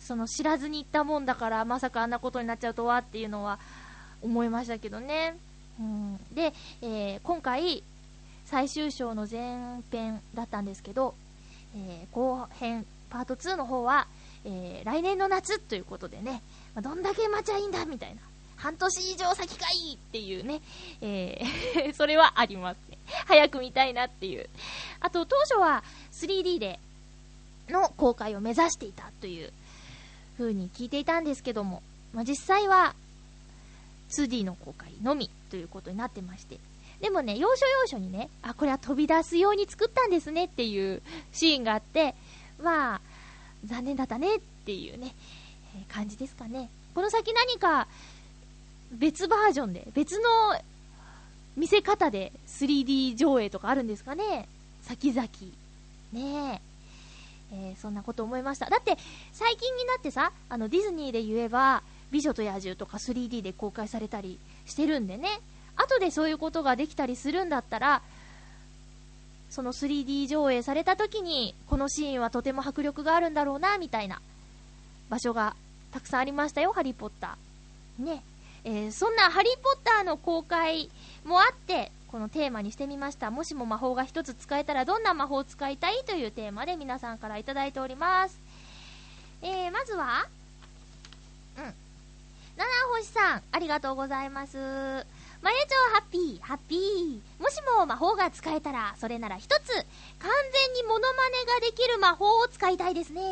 [0.00, 3.58] その知らずに行ったもんだから、まさかあんなことになっちゃうとはっていうのは
[4.20, 5.36] 思いましたけどね。
[5.78, 7.82] うん、で、えー今回、
[8.44, 11.14] 最終章の前編だったんですけど、
[11.76, 14.06] えー後編、パート2の方は、
[14.44, 16.42] えー来年の夏ということでね、
[16.80, 18.20] どんだけ待ちゃいいんだみたいな。
[18.62, 20.60] 半年以上先かいっていうね、
[21.00, 22.96] えー それはありますね。
[23.26, 24.48] 早く見たいなっていう。
[25.00, 26.78] あと、当初は 3D で
[27.68, 29.52] の公開を目指していたという
[30.38, 32.94] 風に聞いていたんですけども、まあ、実際は
[34.10, 36.60] 2D の公開のみということになってまして。
[37.00, 42.14] でもね、要所要所にね、あ、これは飛び出すように作ったんですねっていうシーンがあって、
[42.60, 43.00] まあ、
[43.64, 45.16] 残念だったねっていうね、
[45.74, 46.70] えー感じですかね。
[46.94, 47.88] この先何か
[48.92, 50.22] 別バージョンで、別の
[51.56, 54.48] 見せ方で 3D 上映とかあるんですかね？
[54.82, 55.28] 先々。
[56.12, 56.60] ね
[57.52, 57.74] え。
[57.74, 58.68] ーそんなこと思いました。
[58.70, 58.96] だって、
[59.32, 65.40] 最近になってさ、あの、ディズニーで言えば、美女と野獣とか 3D で公開されたりしてるんでね、
[65.76, 68.02] 後でそういうことができたりするんだったら、
[69.50, 74.20] その 3D 上映された時に、このシーンはとても迫力があるんだろうな、みたいな
[75.10, 75.54] 場所が
[75.92, 78.04] たくさんありましたよ、ハリーポッター。
[78.04, 78.22] ね。
[78.64, 80.90] えーそんなハリーポッターの公開
[81.24, 83.30] もあって、このテーマにしてみました。
[83.30, 88.38] もしも魔法が1つ使えたらどんな魔法を使いたいというテーマで皆さんからいただいております。
[89.40, 90.26] えー、まずは、
[91.58, 91.64] うん。
[92.56, 94.58] 七星さん、ありがとうございます。
[95.42, 97.42] まゆちょハッピー、ハッピー。
[97.42, 103.20] もしも魔法が使えたら、それなら一つ、完全にモノマネができる魔法を使いたいですね。
[103.20, 103.26] 例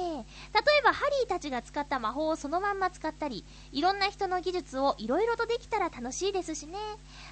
[0.81, 6.79] えば、ハリーたちが使った魔法をそのまんま使ったり、いろんな人の技術をいろいろとできたら楽しいですしね。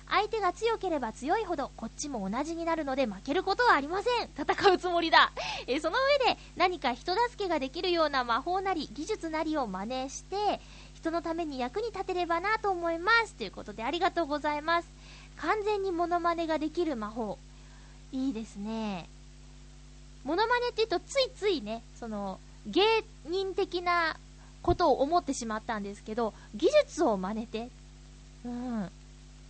[0.09, 4.31] 相手が強ければ強いほど、こっちも同じになるので負けることはありません。
[4.41, 5.33] 戦うつもりだ。
[5.67, 10.61] えその上で、何か人助けができるような魔法なり、技術なりを真似して、
[10.99, 13.35] 人のために役に立てればなと思います。
[13.35, 14.89] ということでありがとうございます。
[15.37, 17.39] 完全にモノマネができる魔法。
[18.11, 19.09] いいですね。
[20.25, 22.83] モノマネって言うとついついね、その、芸
[23.27, 24.17] 人的な
[24.61, 27.71] ことを思ってしまったんですけど、技術を真似て。
[28.45, 28.91] うん。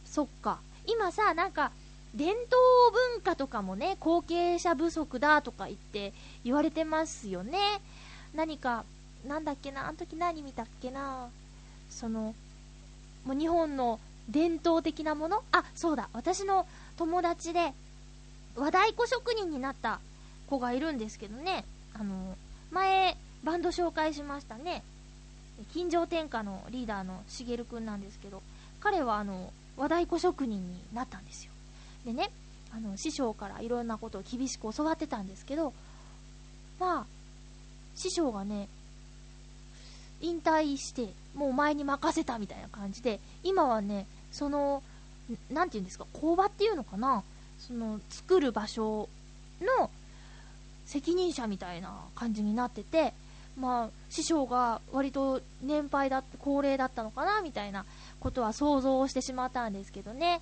[0.04, 0.58] そっか。
[0.87, 1.72] 今さ、なんか、
[2.14, 2.46] 伝統
[3.14, 6.12] 文化とかもね、後継者不足だとか言って
[6.44, 7.58] 言われてますよね。
[8.34, 8.84] 何か、
[9.28, 11.28] なんだっけな、あの時何見たっけな。
[11.90, 12.34] その、
[13.24, 15.42] もう日本の伝統的なもの？
[15.52, 17.72] あ、そうだ、私の友達で、
[18.56, 20.00] 和太鼓職人になった
[20.48, 21.64] 子がいるんですけどね、
[21.94, 22.36] あの、
[22.70, 24.82] 前、バンド紹介しましたね。
[25.72, 28.42] 金城天下のリーダーのしげるくんなんですけど、
[28.80, 31.52] 彼はあの、和太鼓職人になったんですよ。
[32.04, 32.30] でね、
[32.72, 35.72] あの、師匠からいろんなことを厳しく教わってたんですけど、
[36.78, 37.06] まあ、
[37.96, 38.68] 師匠がね、
[40.20, 44.83] 引退して、もうお前に任せたみたいな感じで、今はね、その、
[45.50, 47.22] なんて言うんですか、工場っていうのかな
[47.59, 49.09] その、作る場所
[49.61, 49.90] の
[50.87, 53.12] 責任者みたいな感じになってて、
[53.59, 57.85] まあ、師匠が割と年配だ、高齢だったのかなみたいな
[58.20, 60.40] ことは想像してしまったんですけどね。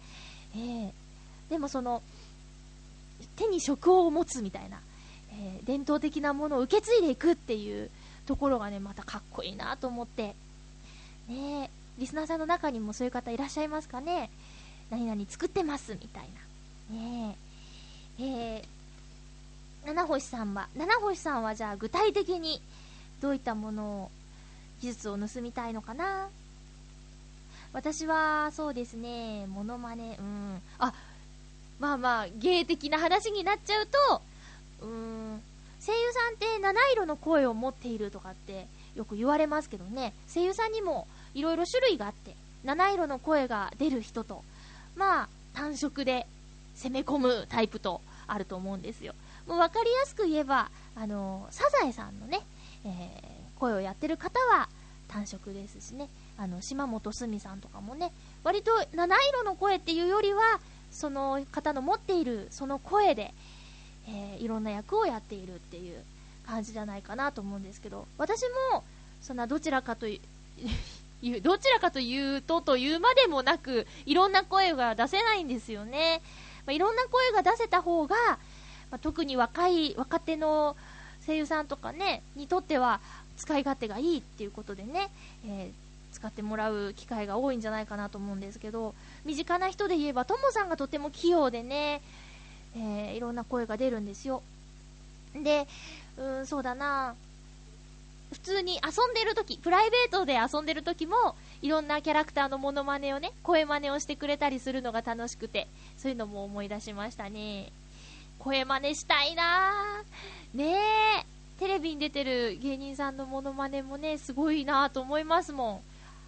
[0.55, 0.93] ええ
[1.51, 2.03] でもその、
[3.37, 4.81] 手に職を持つみたいな、
[5.33, 7.91] えー伝統的なものを受け継いでいくっていう
[8.27, 10.35] ところがね、またかっこいいなと思って。
[11.29, 14.31] ね、リスナーさんの中にもそういう方いらっしゃいますかね
[14.91, 16.29] 何々作ってますみたい
[16.91, 16.97] な。
[16.97, 17.37] ね
[18.19, 18.23] え。
[18.23, 22.61] えー、七星さんは、七星さんはじゃあ具体的に
[23.21, 24.11] どういったものを、
[24.81, 26.29] 技術を盗みたいのかな？
[27.73, 30.61] 私は、そうですね、モノマネ、うん。
[30.79, 30.95] あ、
[31.79, 34.23] まあまあ、芸的な話になっちゃうと、
[34.83, 35.43] うーん、
[35.87, 44.43] 声優さんって七色の声を持っているとかってよく言われますけどね、声優さんにもいろいろ種類があって、七色の声が出る人と、
[44.97, 46.27] まあ、単色で
[46.75, 49.15] 攻め込むタイプとあると思うんですよ。
[49.47, 52.41] もう分かりやすく言えば、あの、サザエさんのね、
[52.85, 54.69] えー声をやってる方は
[55.09, 58.13] 単色ですしね、あの、島本すみさんとかもね、
[58.45, 63.33] 割と七色の声っていうよりは、その方の持っているその声で、
[64.09, 66.05] えーいろんな役をやっているっていう
[66.47, 68.43] 感じじゃないかなと思うんですけど、私
[68.73, 68.85] も、
[69.23, 70.21] そんなどちらかと い
[71.23, 76.23] う、どちらかというとというまでもなく、いろんな声が出せないんですよね。
[76.67, 78.15] まあ、いろんな声が出せた方が、
[78.91, 80.77] まあ特に若い、若手の
[81.27, 83.01] 声優さんとかね、にとっては
[83.37, 85.11] 使い勝手がいいっていうことでね、
[85.45, 88.95] えー使ってもらう機会が多いんじゃないかなと思うんですけど、
[89.27, 92.01] 身近な人で言えば、ともさんがとても器用でね、
[92.77, 94.43] えー、いろんな声が出るんですよ。
[95.35, 95.67] で、
[96.17, 97.15] うん、そうだな
[98.33, 107.71] 普通に遊んでる時、プライベートで遊んでる時も、いろんなキャラクターのモノマネをね、声真似をしてくれたりするのが楽しくて、そういうのも思い出しましたね。
[108.39, 110.57] 声真似したいなぁ。
[110.57, 110.75] ね
[111.23, 111.27] え。
[111.59, 115.81] テレビに出てる芸人さんのモノマネもね、すごいなぁと思いますもん。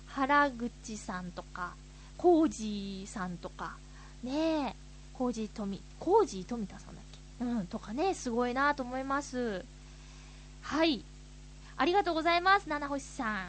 [0.06, 1.74] 原口さんとか、
[2.16, 3.76] コージーさんとか、
[4.22, 4.87] ねえ。
[5.18, 7.04] コージー富、コージー富田さんだっ
[7.40, 7.44] け？
[7.44, 9.64] うん、とかね、すごいなと思います。
[10.62, 11.04] はい。
[11.76, 13.48] ありがとうございます、七星さん。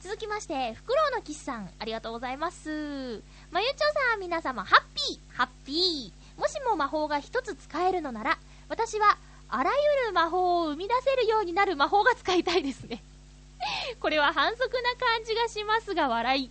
[0.00, 3.22] 続きまして、フクロウのキスさん、ありがとうございます。
[3.52, 3.76] まゆちょ
[4.10, 6.40] さん、皆様、ハッピー、ハッピー。
[6.40, 9.16] もしも魔法が一つ使えるのなら、私は、
[9.48, 9.70] あら
[10.02, 13.02] ゆる魔法を生み出せるようになる魔法が使いたいですね。
[14.00, 16.50] これは反則な感じがしますが、笑い。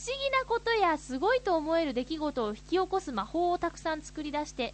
[0.00, 4.72] 不思議なことやすごいと思える出来事を引き起こす魔法をたくさん作り出して、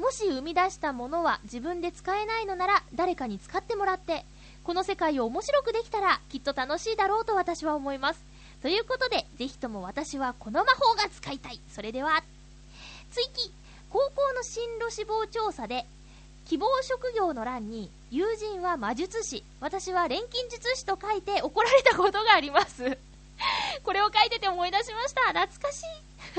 [0.00, 4.24] もし生み出したものは自分で使えないのなら誰かに使ってもらって、
[4.64, 8.20] この世界を面白くできたらきっと楽しいだろうと私は思います。
[8.62, 11.60] ということで、ぜひとも私はこの魔法が使いたい。
[11.70, 12.24] それでは、
[13.12, 13.52] 追記
[13.90, 15.86] 高校の進路志望調査で、
[16.46, 22.98] 希望職業の欄に、友人は魔術師、私は錬金術師と書いて怒られたことがあります。
[23.82, 25.22] これを書いてて思い出しました。
[25.28, 25.84] 懐かしい。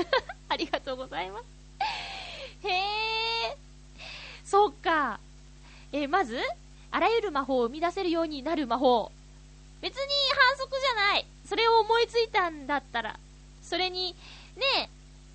[0.48, 1.44] ありがとうございます。
[2.66, 3.56] へえ。
[4.44, 5.20] そっか。
[5.92, 6.40] えーまず、
[6.90, 9.12] あらゆる魔法を生み出せるようになる魔法。
[9.80, 10.02] 別に
[10.48, 11.26] 反則じゃない。
[11.48, 13.18] それを思いついたんだったら、
[13.62, 14.14] それに、
[14.56, 14.88] ねえ、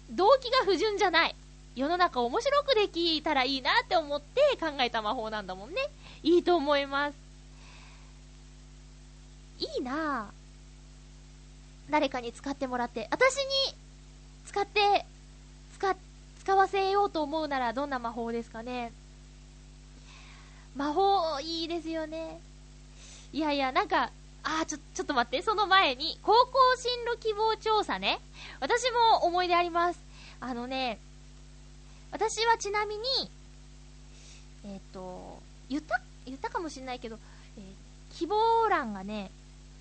[0.10, 1.36] 動機が不純じゃない。
[1.76, 5.76] 世の中面白くできたらいいなって思って考えた魔法なんだもんね。
[6.24, 7.15] いいと思います。
[9.60, 10.41] いいなぁ。
[11.92, 13.76] 誰かに使ってもらって、私に
[14.46, 15.06] 使って、
[15.76, 15.96] 使、
[16.40, 18.92] 使わせようと思うならどんな魔法ですかね。
[20.76, 22.40] 魔法、いいですよね。
[23.34, 24.12] いやいや、なんか、
[24.44, 28.20] あー、ちょ、ちょっと待って、その前に、高校進路希望調査ね。
[28.60, 30.00] 私も思い出あります。
[30.40, 30.98] あのね、
[32.12, 33.04] 私はちなみに、
[34.66, 37.20] えっ、と、言った、言ったかもしんないけど、
[37.58, 39.32] えー希望欄がね、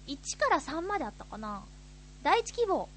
[0.06, 1.62] 1から3まであったかな。
[2.22, 2.88] 第1希望、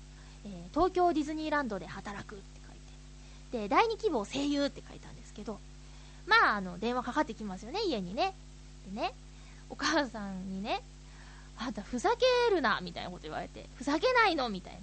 [0.46, 3.68] えー東京ディズニーランドで働くって書いて。
[3.68, 5.60] で、第2希望、声優って書いたんですけど、
[6.26, 8.34] まあ、あの、電話かかってきますよね、家にね。
[8.94, 9.14] でね、
[9.70, 10.82] お母さんにね、
[11.58, 14.50] あんたふざけるな、みたいなこと言われて、ふざけないの？
[14.50, 14.80] みたいな。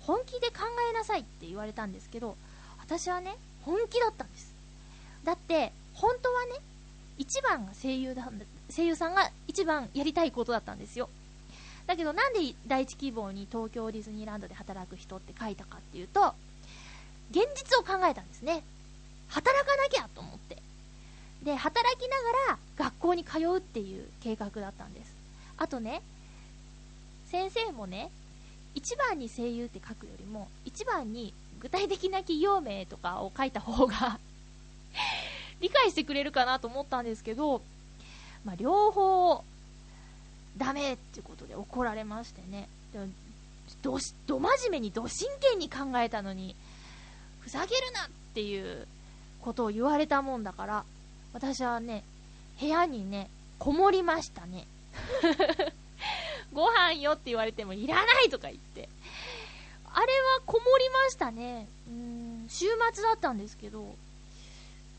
[0.00, 2.36] 本気で考えなさいって言われたんですけど、
[2.78, 4.54] 私はね、本気だったんです。
[5.24, 6.52] だって、本当はね、
[7.18, 8.30] 一番が声優だ、
[8.70, 11.08] 声優さんが一番やりたいことだったんですよ。
[11.86, 16.34] だけどなんで第一希望に東京ディズニーランドで働く人って書いたかっていうと、
[17.30, 18.62] 現実を考えたんですね。
[19.28, 20.56] 働かなきゃと思って。
[21.42, 22.16] で、働きな
[22.48, 25.12] がら学校に通うっていう計画だったんです。
[25.58, 26.02] あとね、
[27.30, 28.10] 先生もね、
[28.74, 34.18] 一番に声優って書くよりも、一番に具体的な企業名とかを書いた方が
[35.60, 37.62] 理解してくれるかなと思ったんですけど、
[38.44, 39.42] まあ、両方、
[40.56, 42.68] ダメっていうことで怒られましてね。
[43.82, 46.54] ど、ど真面目に、ど真剣に考えたのに、
[47.40, 48.86] ふざけるなっていう
[49.40, 50.84] ことを言われたもんだから、
[51.32, 52.02] 私はね、
[52.60, 54.66] 部屋にね、こもりましたね。
[56.52, 58.88] ご飯よって言われてもいらないとか言って。
[59.92, 61.66] あれはこもりましたね。
[61.88, 63.94] うん、週末だったんですけど、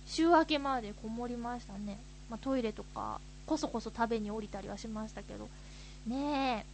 [0.05, 1.99] 週明けまでこもりましたね。
[2.29, 5.47] まあ、トイレとか、こそこそ食べに降りたりはしましたけど。
[6.05, 6.65] ね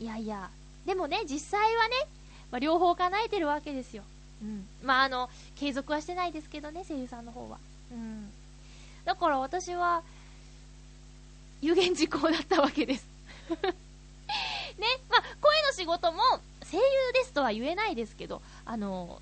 [0.00, 0.02] え。
[0.02, 0.50] いやいや。
[0.86, 1.94] でもね、実際はね、
[2.50, 4.02] まあ、両方叶えてるわけですよ。
[4.42, 4.66] うん。
[4.82, 7.58] まあ、あの、継続はしてないですけどね、声優さんの方は。
[7.92, 8.30] うん。
[9.04, 10.02] だから私は、
[11.60, 13.06] 有言実行だったわけです。
[13.50, 16.20] ね、まあ、声の仕事も
[16.70, 16.82] 声優
[17.12, 19.20] ですとは言えないですけど、あの、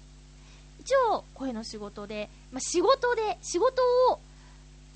[0.80, 4.20] 一応声の仕事で、まあ、仕事で、仕事を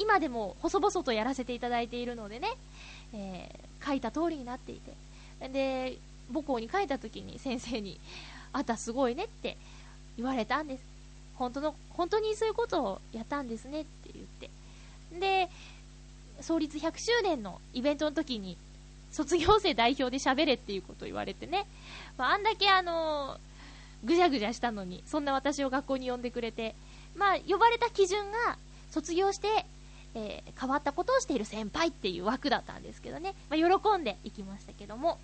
[0.00, 2.48] 今でも細々とやらせていただいているのでね、
[3.14, 5.96] えー書いた通りになっていて、で、
[6.32, 7.98] 母校に書いた時に先生に、
[8.52, 9.56] あたすごいねって
[10.16, 10.84] 言われたんです。
[11.36, 14.50] 本当の、本当にそういうことをやったんですねって言って。
[15.18, 15.48] で、
[16.40, 18.56] 創立100周年のイベントの時に、
[19.12, 21.66] 卒業生代表で喋れっていうことを言われてね、
[22.16, 23.38] まあ、あんだけあの
[24.04, 26.74] ぐじゃぐじゃしたのに、そんな私を学校に呼んでくれて、
[27.16, 28.58] まあ、呼ばれた基準が、
[28.90, 29.64] 卒業して、
[30.14, 35.18] えー変わったことをしている先輩っていう枠だったんですけどね、まあ、喜んでいきましたけども。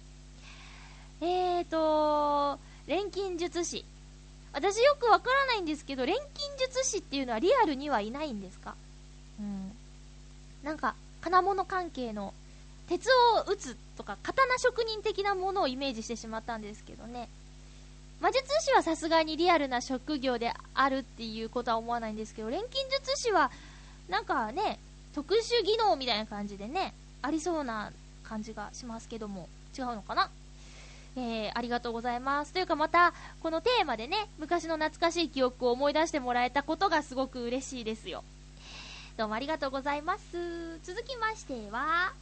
[1.20, 3.84] えーと、錬金術師。
[4.52, 8.74] 私よくわからないんですけど、錬金術師っていうのはリアルにはいないんですか？
[9.38, 9.72] うん。
[10.62, 12.32] なんか、金物関係の
[12.88, 17.28] 鉄を打つとか、刀職人的なものをイメージしてしまったんですけどね。
[18.20, 23.50] 魔術師はさすがにリアルな職業であるっていうことは思わないんですけど、錬金術師は、
[24.08, 24.78] なんかね、
[25.14, 27.92] 特殊技能みたいな感じでね、ありそうな
[28.24, 30.30] 感じがしますけども、違うのかな？
[31.18, 32.52] えー、ありがとうございます。
[32.52, 38.22] というかまた、このテーマでね、昔の懐かしい記憶を思い出してもらえたことがすごく嬉しいですよ。
[39.16, 40.78] どうもありがとうございます。
[40.84, 42.12] 続きましては、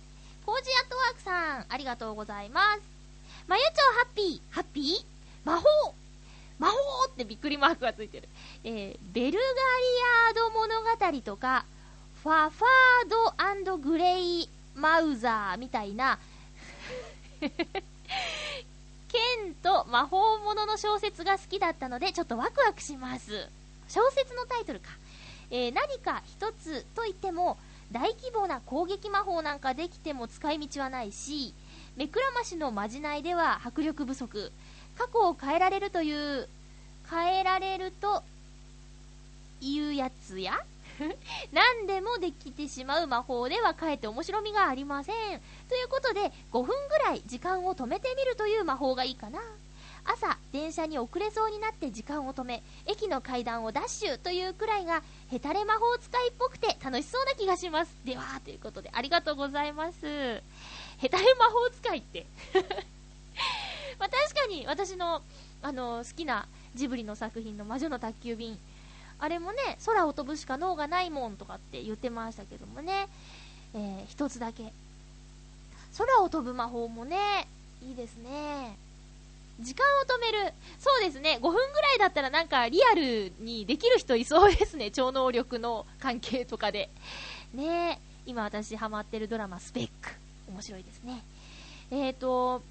[0.47, 2.81] コージアットワークさん、ありがとうございます。
[3.49, 5.05] まゆちょハッピー、ハッピー？
[5.45, 5.67] 魔法？
[6.61, 6.77] 魔法？
[7.09, 8.29] ってびっくりマークがついてる。
[8.63, 9.41] えー、ベルガリ
[10.29, 11.65] アード物語とか、
[12.25, 13.11] ファファー
[13.67, 16.19] ドグレイマウザーみたいな、
[17.39, 17.51] 剣
[19.63, 23.47] と魔法ものの小説が好きだったので、ちょっとワクワクします。
[23.91, 24.87] 小説のタイトルか。
[25.51, 27.59] えー何か一つといっても、
[27.93, 31.53] 大規模な攻撃魔法なんかできても使い道はないし、
[31.97, 34.51] 目くらましのまじないでは迫力不足。
[34.97, 36.49] 過去を変えられるという、
[37.11, 38.23] 変えられると
[39.61, 40.59] いうやつや
[41.53, 45.41] 何でもできてしまう魔法ではかえって面白みがありません。
[45.69, 49.41] ということで、5分ぐらい時間を止めてみるという魔法がいいかな。
[50.07, 57.97] 朝、電車に遅れそうになって時間を止め、駅の階段をダッシュというくらいが、ヘタレ魔法使いっぽくて楽しそうな気がします。
[58.05, 60.43] では、ということで、ありがとうございます。
[60.99, 62.27] ヘタレ魔法使いって。
[63.99, 65.23] ま確かに、私の、
[65.63, 68.59] あの、好きなジブリの作品の魔女の宅急便。
[69.19, 73.09] あれもね、空を飛ぶしか脳がないもんとかって言ってましたけどもね、
[73.75, 74.73] えー一つだけ。
[75.97, 77.49] 空を飛ぶ魔法もね、
[77.83, 78.77] いいですね。
[79.61, 80.53] 時間を止める。
[80.79, 81.39] そうですね。
[81.41, 84.91] 5分ぐらいだったらなんかリアルにできる人いそうですね。
[84.91, 86.91] 超能力の関係とかで。
[87.53, 90.11] ね今私ハマってるドラマスペック。
[90.49, 91.23] 面白いですね。
[91.91, 92.63] えっ、ー、と、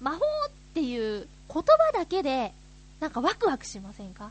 [0.00, 2.52] 魔法っていう言葉だけで
[3.00, 4.30] なんかワクワクしませんか？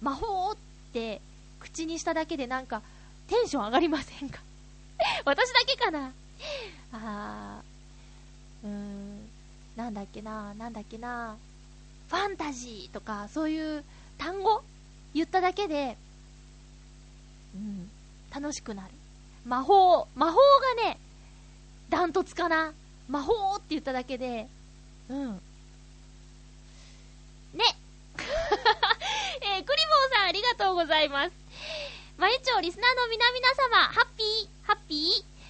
[0.00, 0.56] 魔法っ
[0.92, 1.20] て
[1.60, 2.82] 口にしただけでなんか
[3.28, 4.40] テンション上がりませんか？
[5.24, 6.12] 私だけかな？
[6.92, 9.28] あー、うーん、
[9.76, 11.36] なんだっけな、なんだっけな、
[12.08, 13.84] ファンタジーとかそういう
[14.18, 14.62] 単語？
[15.14, 15.96] 言っただけで、
[17.54, 17.90] うん、
[18.32, 18.90] 楽しくなる。
[19.44, 20.38] 魔法、魔法
[20.76, 20.98] がね、
[21.88, 22.72] ダントツかな？
[23.08, 24.48] 魔法って言っただけで、
[25.08, 25.32] うん。
[27.54, 27.64] ね。
[29.42, 31.32] えー、クリボーさんありがとうございます。
[32.18, 34.98] まゆちょリスナーの皆々様、ハッピー、ハッピー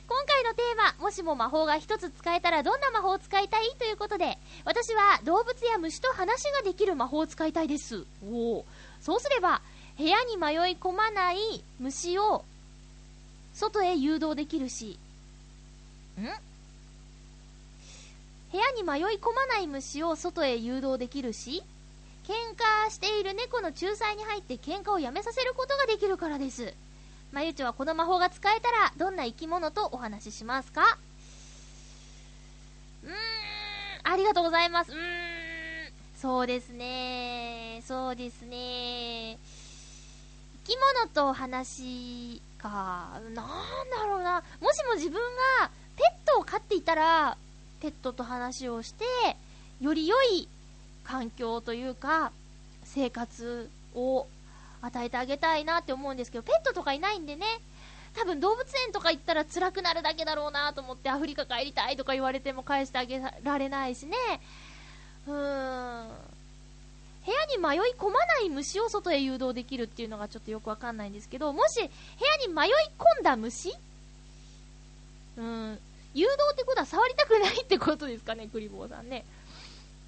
[0.06, 3.70] 今回のテーマ、もしも魔法が一つ使えたらどんな魔法を使いたい？
[3.78, 4.36] ということで、
[4.66, 8.04] 私は動物や虫と話ができる魔法を使いたいです。
[8.30, 8.64] おお。
[9.00, 9.62] そうすれば、
[9.96, 12.44] 部屋に迷い込まない虫を
[13.54, 14.98] 外へ誘導できるし、
[16.18, 16.24] ん？
[18.52, 21.62] 部屋に迷い込まない虫を外へ誘導できるし、
[22.30, 26.72] 喧嘩している猫の仲裁に入って喧嘩をやめさせることができるからです。
[27.32, 30.96] まゆちょはこの魔法が使えたらどんな生き物とお話ししますか？
[33.02, 33.12] うーん、
[34.04, 34.92] ありがとうございます。
[34.92, 35.00] うーん、
[36.14, 39.36] そうですね、そうですね。
[40.66, 43.42] 生き物とお話か、なんだ
[44.06, 44.44] ろうな。
[44.60, 45.20] もしも自分
[45.58, 47.36] がペットを飼っていたら、
[47.80, 49.04] ペットと話をして、
[49.80, 50.48] より良い
[51.10, 52.30] 環境というか、
[52.84, 54.28] 生活を
[54.80, 57.44] 与えてあげたいなって思うんですけど、ペットとかいないんでね、
[58.14, 64.16] 多分動物園とか行ったら辛くなるだけだろうなと思ってアフリカ帰りたいとか言われても返してあげられないしね。
[65.26, 66.08] うーん。
[67.26, 73.74] 部屋に迷い込まない虫を外へ誘導できるっていうのがちょっとよくわかんないんですけど、もし部屋に迷い込んだ虫？
[75.36, 75.78] うん。
[76.14, 79.24] 誘導ってことは触りたくないってことですかね、クリボーさんね。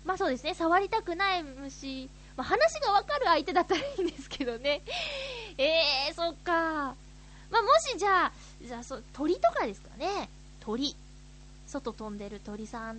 [0.05, 2.09] まあそうですね、触りたくない虫。
[2.36, 4.82] まあ、話がわかる相手だったらいいんですけどね。
[5.59, 6.53] えー、そっか。
[6.53, 8.32] まあ、もしじゃあ、
[8.62, 10.28] じゃあそ、鳥とかですかね。
[10.61, 10.96] 鳥。
[11.66, 12.96] 外飛んでる鳥さん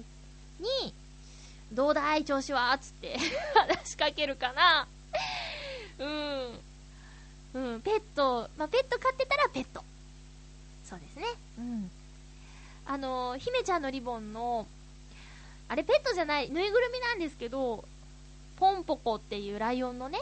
[0.59, 0.93] に、
[1.71, 2.77] どうだい調子は？
[2.77, 3.17] つって
[3.55, 4.87] 話しかけるかな。
[5.99, 6.59] うん。
[7.53, 9.83] うん、ペット、まあ、ペット飼ってたらペット。
[10.83, 11.25] そうですね。
[11.57, 11.91] うん。
[12.85, 14.67] あの、姫ちゃんのリボンの、
[15.68, 17.84] あれペットじゃない、ぬいぐるみなんですけど、
[18.57, 20.22] ポンポコっていうライオンのね、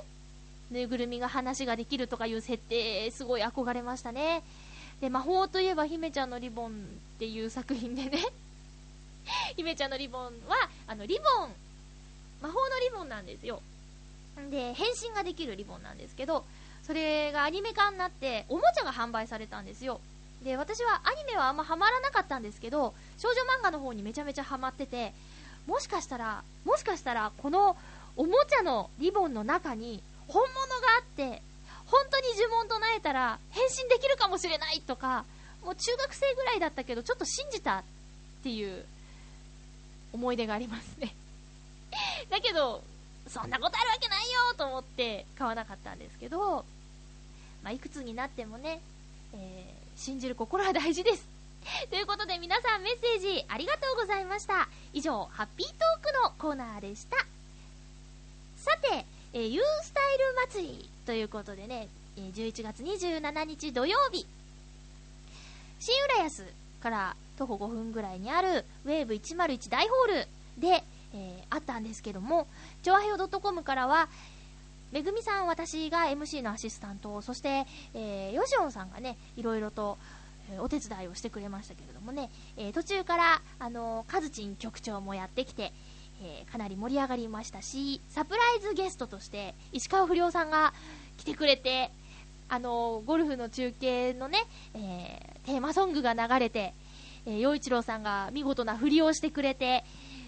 [0.72, 4.44] ぬいぐるみが話ができるとかいう設定、すごい憧れましたね。
[5.02, 6.74] で、魔法といえば姫ちゃんのリボンっ
[7.20, 8.24] ていう作品でね、
[9.58, 11.54] 姫ちゃんのリボンは、あの、リボン、
[12.42, 13.62] 魔法のリボンなんですよ。
[14.50, 16.46] で、変身ができるリボンなんですけど、
[16.84, 20.00] それがアニメ化になって、おもちゃが販売されたんですよ。
[20.44, 25.14] で、私はアニメはあんまハマらなかったんですけど、少女漫画の方にめちゃめちゃハマってて、
[25.68, 27.76] もしかしたら、もしかしたら、この
[28.18, 31.42] おもちゃのリボンの中に本物があって、
[31.86, 35.26] 本当に呪文唱えたら変身できるかもしれないとか、
[35.64, 37.84] もう中学生ぐらいだったけど、ちょっと信じたっ
[38.44, 38.86] ていう
[40.14, 41.14] 思い出がありますね
[42.30, 42.84] だけど、
[43.28, 46.66] そんなことあるわけないよと思って買わなかったんですけど、
[47.64, 48.82] まあ、いくつになってもね、
[49.34, 51.41] えー、信じる心は大事です。
[51.90, 54.68] ということで皆さんメッセージありがとうございました。
[54.94, 57.18] 以上、ハッピートークのコーナーでした。
[58.58, 61.88] さて、えー、ユースタイル祭りということでね、
[62.18, 64.26] えー、11月27日土曜日、
[65.80, 66.46] 新浦安
[66.82, 70.28] から徒歩5分ぐらいにあるウェーブ101大ホール
[70.60, 70.84] で、
[71.14, 72.48] えー、あったんですけども、
[72.84, 74.10] チョアヘオ .com からは、
[74.92, 79.98] めぐみさん、私が MC のアシスタント、そして、えー、ヨシオンさんがね、いろいろと、
[80.60, 85.72] お手伝いをしてくれましたけれどもね、えー、途中から、あのー、カズチン局長もやってきて、
[86.24, 90.74] えー、かなり盛り上がりましたし、サプライズゲストとして、石川不良さんが
[91.18, 91.92] 来てくれて、
[92.50, 94.40] あのゴルフの中継のね、
[94.76, 96.74] えテーマソングが流れて、
[97.26, 99.86] え陽一郎さんが見事な振りをしてくれて、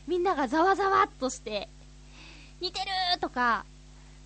[0.08, 1.68] みんながざわざわっとして、
[2.62, 3.66] 似てるとか、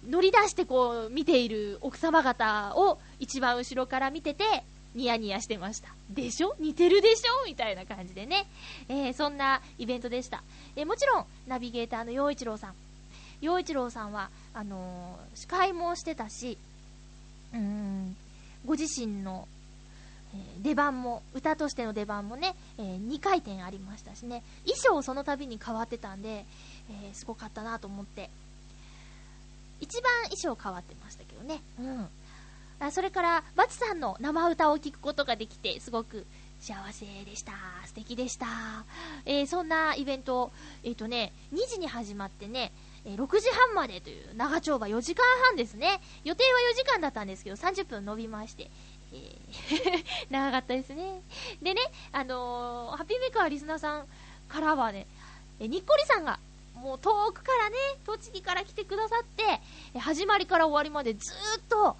[0.07, 4.63] 乗り出してこう見ている奥様方を一番後ろから見てて、
[4.95, 5.89] ニヤニヤしてました。
[6.09, 6.55] でしょ？
[6.59, 7.45] 似てるでしょ？
[7.45, 8.47] みたいな感じでね。
[8.89, 10.43] えー、そんなイベントでした。
[10.75, 12.73] えー、もちろん、ナビゲーターの陽一郎さん。
[13.41, 16.57] 陽一郎さんは、あのー、司会もしてたし、
[17.53, 18.15] うん、
[18.65, 19.47] ご自身の、
[20.33, 26.45] え出番も、歌としての出番もね、え2回転ありましたしね、衣装その度に変わってたんで、
[26.89, 28.29] えすごかったなと思って、
[29.79, 31.61] 一番衣装変わってましたけどね。
[31.79, 32.07] うん。
[32.79, 36.25] あそれから、バツさんの生歌を聴くことができて、すごく
[36.59, 37.53] 幸せでした。
[37.85, 38.47] 素敵でした。
[39.25, 40.51] えー、そんなイベント、
[40.83, 42.71] えっ、ー、とね、2時に始まってね、
[43.05, 46.01] え、6時半までという長丁場4時間半ですね。
[46.23, 48.69] 予定は4時間だったんですけど、30分伸びまして、
[49.13, 51.21] えー 長かったですね。
[51.61, 54.07] でね、あの、ハッピーメーカーリスナーさん
[54.49, 55.07] からはね、
[55.59, 56.39] えにっこりさんが
[56.75, 59.25] もう遠くからね、栃木から来てくださっ
[59.93, 61.97] て、始まりから終わりまでずっと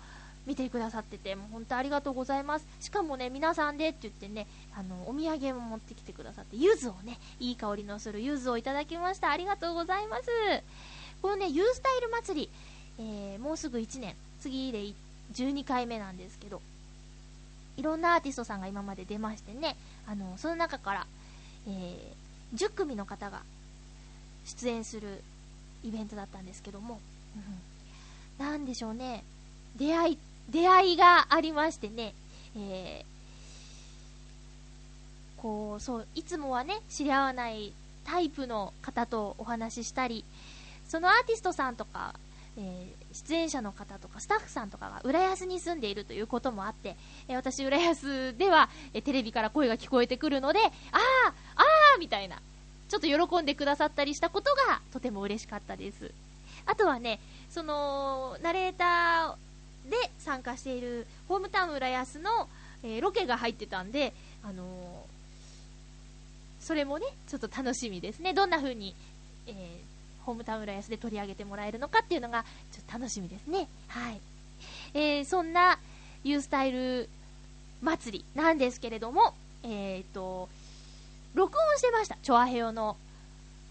[0.48, 2.66] 見てくださってて、もう本当ありがとうございます。
[2.80, 9.30] しかもね、皆さんでって言ってね、あの、お土産も持ってきてくださって、柚子をね、いい香りのする柚子をいただきました。
[9.30, 10.24] ありがとうございます。
[11.22, 12.50] このね、ユースタイル祭り、
[13.00, 14.82] えー、もうすぐ1年、次で
[15.34, 16.62] 12回目なんですけど、
[17.76, 19.76] いろんなアーティストさんが今まで出ましてね、
[20.08, 21.08] あの、その中から、
[21.68, 23.42] えー、10組の方が
[24.46, 25.22] 出演する
[25.84, 27.02] イベントだったんですけども、
[28.40, 29.24] うん、なんでしょうね、
[29.76, 30.20] 出会い、
[30.50, 32.14] 出会いがありましてね、
[32.56, 37.74] えー、こう、そう、いつもはね、知り合わない
[38.06, 40.24] タイプの方とお話ししたり、
[40.88, 42.16] そのアーティストさんとか、
[42.58, 46.96] えー、出演者の方とかスタッフさんとかが浦安に住んでいるということもあって、
[47.28, 52.42] えー、私、浦安では、えー、テレビから声が聞こえてくるので、あー、あーみたいな、
[52.90, 56.12] ちょっと喜んでくださったりしたことがとても嬉しかったです。
[56.66, 57.20] あとはね、
[57.50, 59.47] その、ナレーター
[59.90, 62.48] で参加しているホームタウン浦安の、
[62.84, 64.14] えー、ロケが入ってたんで、
[64.44, 68.34] あのー、それもね、ちょっと楽しみですね。
[68.34, 68.96] どんな風に、
[69.48, 73.68] えー、ホームタウン浦安で取り上げてもらえるのかっていうのが、ちょっと楽しみですね。
[73.88, 74.20] はい。
[74.94, 75.80] えー、そんな、
[76.24, 77.10] ユースタイル
[77.82, 79.34] 祭りなんですけれども、
[79.64, 80.50] えっ、と、
[81.34, 82.18] 録音してました。
[82.22, 82.98] チョアヘヨの、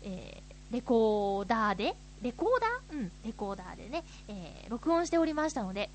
[0.03, 2.99] え、レコーダーで、レコーダー？
[2.99, 5.91] うん、レコーダーでね、えー、録音しておりましたので、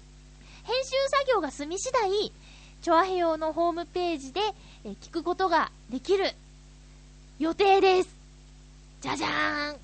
[0.64, 2.32] 編集作業が済み次第、
[2.82, 4.42] チョアヘヨのホームページで、
[4.86, 6.26] え、聞くことができる
[7.40, 8.10] 予定です。
[9.02, 9.80] じゃじゃーん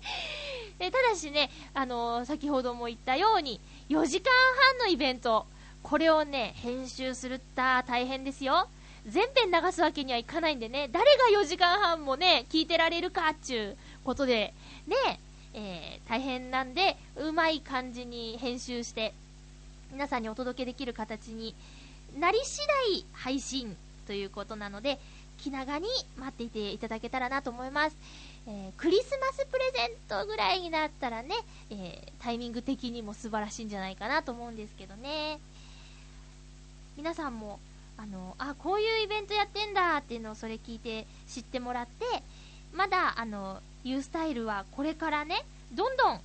[0.78, 4.30] えただしね、あのー、先ほども言ったように、4時間
[4.70, 5.46] 半のイベント、
[5.82, 8.68] これをね、編集するった大変ですよ。
[9.06, 14.54] 全編流すわけにはいかないんでね、誰が4時間半もね、聞いてられるかっちゅうことで、
[14.86, 15.20] ね、
[15.52, 19.14] えー、大変なんで、うまい感じに編集して、
[19.94, 21.54] 皆さんにお届けできる形に
[22.18, 23.76] なり次第配信
[24.08, 24.98] ということなので、
[25.38, 25.86] 気長に
[26.18, 27.96] 待っていていただけたらなと思います。
[28.48, 31.36] えークリスマスプレゼントぐらいになったらね、
[31.70, 35.38] えータイミング的にも素晴らしいんじゃないかなと思うんですけどね。
[36.96, 37.60] 皆さんも、
[37.96, 42.04] あの、あ、こういうイベントやってんだっていうのをそれ聞いて知ってもらって、
[42.72, 46.20] まだ、あの、ユースタイルはこれからね、どんどん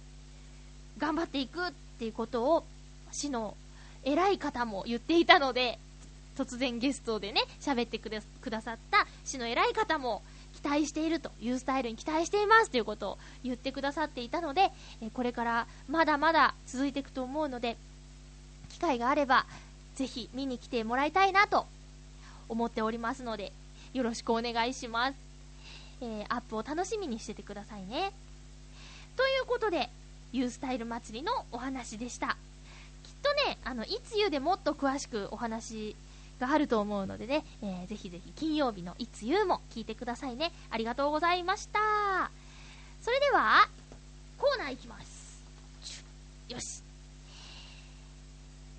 [0.97, 2.63] 頑張っていくっていうことを、
[3.11, 3.55] 市の
[4.03, 5.79] 偉い方も言っていたので、
[6.37, 10.21] 突然ゲストでね、喋ってくだくださった市の偉い方も
[10.61, 17.77] 期待していると、ユースタイルに期待していますということを言ってくださっていたので、えこれからまだまだ続いていくと思うので、
[18.69, 19.45] 機会があれば、
[19.95, 21.65] ぜひ見に来てもらいたいなと
[22.47, 23.51] 思っておりますので、
[23.93, 25.15] よろしくお願いします。
[26.01, 28.13] えーアップを楽しみにしててくださいね。
[29.17, 29.89] ということで、
[30.31, 32.37] ユースタイル祭りのお話でした。
[33.21, 35.95] とね、あの、いつゆでもっと詳しくお話
[36.39, 40.51] があると思うのでね、えーぜひぜひ金曜日のいつゆも聞いてくださいね。
[40.69, 41.79] ありがとうございました。
[43.01, 43.67] それでは、
[44.37, 45.43] コーナーいきます。
[46.47, 46.81] よし。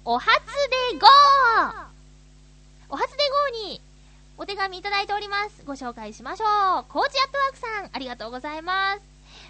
[0.04, 0.30] お初
[0.92, 1.06] で GO!
[2.88, 3.16] お初で
[3.62, 3.80] GO に
[4.38, 5.62] お手紙いただいております。
[5.66, 6.44] ご紹介しましょ
[6.80, 6.84] う。
[6.88, 9.00] コーチアットワークさん、ありがとうございます。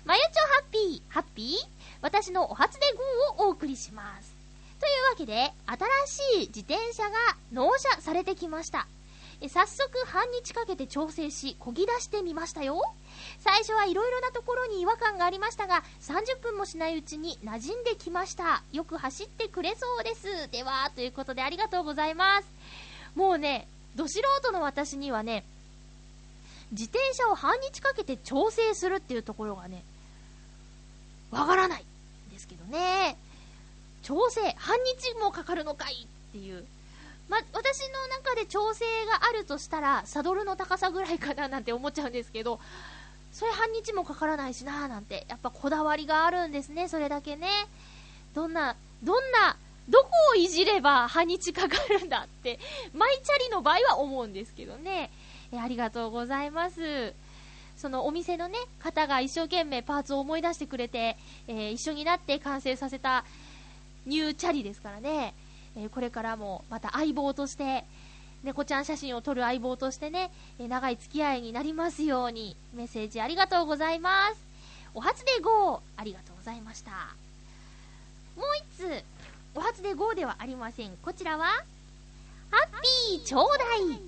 [0.04, 1.68] まゆちょハッピー、ハッピー？
[2.02, 2.80] 私のお初で
[3.38, 4.29] GO をお送りします。
[4.80, 5.52] というわけで、
[6.06, 7.10] 新しい自転車が
[7.52, 8.86] 納車されてきました。
[9.42, 12.82] え早速半日かけて調整し、漕ぎ出してみましたよ。
[13.38, 18.62] 最初はいろいろなところに違和感がありましたが、30分もしないうちに馴染んできました。
[18.72, 20.50] よく走ってくれそうです。
[20.50, 22.48] では、ということでありがとうございます。
[23.14, 23.66] もうね、
[23.96, 25.44] ど素人の私にはね、
[26.72, 29.82] 自転車を半日かけて調整するっていうところがね、
[31.30, 31.84] わからない
[32.28, 33.16] んですけどね。
[34.10, 36.66] 調整、半日もかかるのかいっていう。
[37.28, 42.58] ま、私の中で調整があるとしたら、サドルの高さぐらいかななんて思っちゃうんですけど、
[43.32, 47.46] それ半日もかからないしなーなんて、やっぱこだわりがあるんですね、それだけね。
[48.34, 49.56] どんな、どんな、
[49.88, 52.58] どこをいじれば半日かかるんだって、
[52.92, 55.12] マイチャリの場合は思うんですけどね。
[55.52, 57.14] えありがとうございます。
[57.76, 63.24] そのお店のね、方が一生懸命パーツを思い出してくれて、えー一緒になって完成させた
[64.06, 65.34] ニューチャリですからね、
[65.76, 67.84] えーこれからもまた相棒として、
[68.42, 74.36] 猫ちゃん写真を撮る相棒としてね、えー長い付き合いになりますように、メッセージありがとうございます。
[74.94, 75.80] お初で GO!
[75.96, 76.90] ありがとうございました。
[78.36, 79.04] もう一つ、
[79.54, 80.96] お初で GO ではありません。
[81.02, 84.00] こちらは、ハッピーちょうだい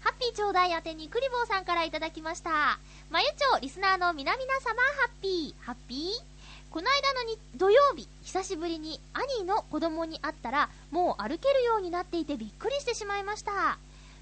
[0.00, 2.78] ハッピーちょうだい宛てにクリボーさんからいただきました。
[3.10, 6.27] まゆちょ、リスナーの皆々様、ハッピー、ハッピー
[6.70, 13.78] この間のに土曜日、久しぶりに兄の子供に会ったら、もう歩けるようになっていてびっくりしてしまいました。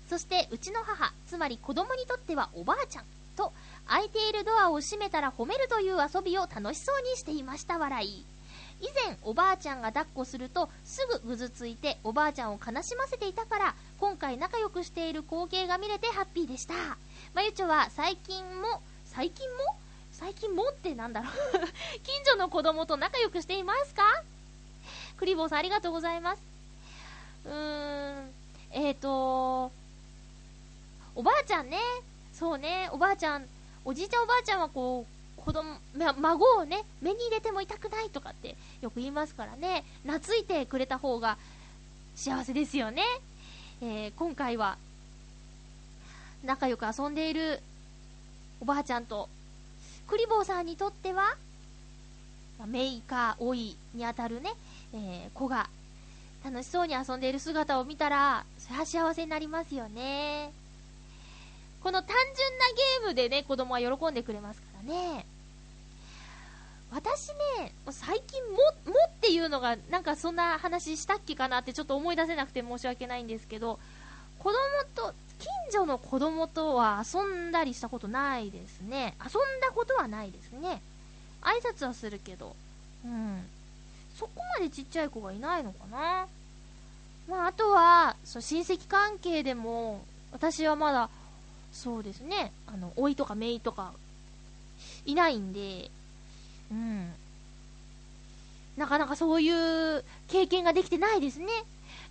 [0.08, 3.04] そして、うちの母、つまり子供にとってはおばあちゃん
[3.36, 3.52] と、
[3.88, 8.24] 開いているドアを閉めたら褒めるという遊びを楽しそうにしていました、笑い。
[8.80, 16.74] 以前、おばあちゃんが抱っこすると、すぐぐずついて、おばあちゃんを悲しませていたから、今回仲良くしている光景が見れてハッピーでした。
[17.34, 19.76] まゆちょは最近も、最近も
[20.18, 21.32] 最近もってなんだろう
[22.02, 24.02] 近所の子供と仲良くしていますか？
[25.18, 26.42] クリボーさんありがとうございます。
[27.44, 28.30] うーん、
[28.72, 29.70] えーと、
[31.14, 31.78] おばあちゃんね、
[32.32, 33.46] そうね、おばあちゃん、
[33.84, 35.06] おじいちゃんおばあちゃんはこ
[35.38, 41.36] う、子供、ま孫をね、目に入れても痛くないとかってよく言いますからね、懐いてくれた方が
[42.14, 43.04] 幸せですよね。
[43.82, 44.78] えー今回は、
[46.42, 47.62] 仲良く遊んでいる
[48.60, 49.28] おばあちゃんと、
[50.06, 51.36] クリボーさんにとっては、
[52.58, 54.52] ま、メイかオイにあたるね、
[54.94, 55.68] えー子が
[56.44, 60.52] 楽しそうに遊んでいる姿を見たら、それは幸せになりますよね。
[61.82, 65.26] この単純なゲームでね、子供は喜んでくれますからね。
[66.92, 67.28] 私
[67.58, 68.58] ね、最近も、
[68.92, 73.80] もっていうのが、なんかそんな話したっけかなってちょっと思い出せなくて申し訳ないんですけど、
[74.38, 74.56] 子供
[74.94, 75.14] と、
[75.66, 79.14] 近所の子供とは遊んだりしたことないですね。
[79.20, 80.80] 遊んだことはないですね。
[81.42, 82.54] 挨拶はするけど、
[83.04, 83.42] うん。
[84.16, 86.26] そこまでちっちゃい子がいないのかな？
[87.28, 91.10] まあ、あとは、そう、親戚関係でも、私はまだ、
[91.72, 93.92] そうですね、あの、甥とか姪とか、
[95.04, 95.90] いないんで、
[96.70, 97.12] うん。
[98.76, 101.46] なかなかそういう経験ができてないですね。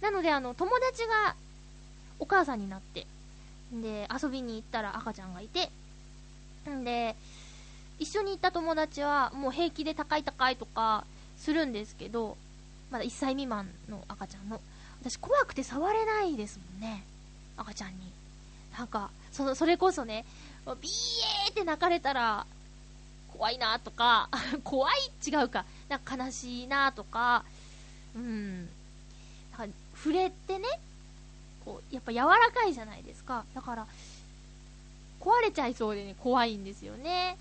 [0.02, 1.36] なので、あの、友達が
[2.20, 3.08] お母さんになって、
[3.72, 5.70] で、遊びに行ったら赤ちゃんがいて、
[6.70, 7.16] んで、
[8.00, 11.06] 一緒に行った友達はもう平気で高い高いとか
[11.38, 12.38] するんですけど、
[12.92, 14.60] まだ1歳未満の赤ちゃんの。
[15.02, 17.04] 私怖くて触れないですもんね。
[17.58, 18.12] 赤ちゃんに。
[18.78, 20.26] なんか、その、それこそね、
[20.82, 22.46] ビーって泣かれたら、
[23.34, 24.30] 怖いなとか、
[24.64, 27.44] 怖い違うか、なんか悲しいなとか、
[28.16, 28.70] うん、
[29.58, 30.68] なんか触れてね、
[31.66, 33.44] こう、やっぱ柔らかいじゃないですか。
[33.54, 33.88] だから、
[35.20, 37.38] 壊れちゃいそうでね、怖いんですよね。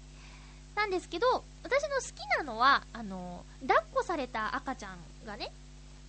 [0.74, 5.52] なんですけど、私の好きなのは、あの、抱っこされた赤ちゃんがね、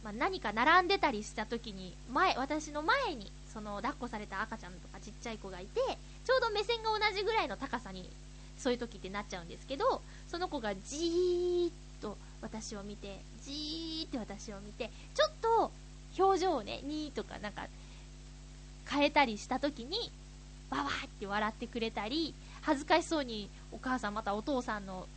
[0.03, 5.79] まあ、何か並んでたりした時に、前、私の前に、その抱っこされた赤ちゃんとかちっちゃい子がいて、
[6.25, 8.09] ちょうど目線が同じぐらいの高さに、
[8.57, 15.71] そういう時ってなっちゃうんですけど、その子がじーっと私を見て、じーって私を見て、ちょっと
[16.17, 17.67] 表情をね、にーとかなんか
[18.89, 20.11] 変えたりした時に、
[20.69, 25.07] わわって笑ってくれたり、恥ずかしそうにお母さんまたお父さんの、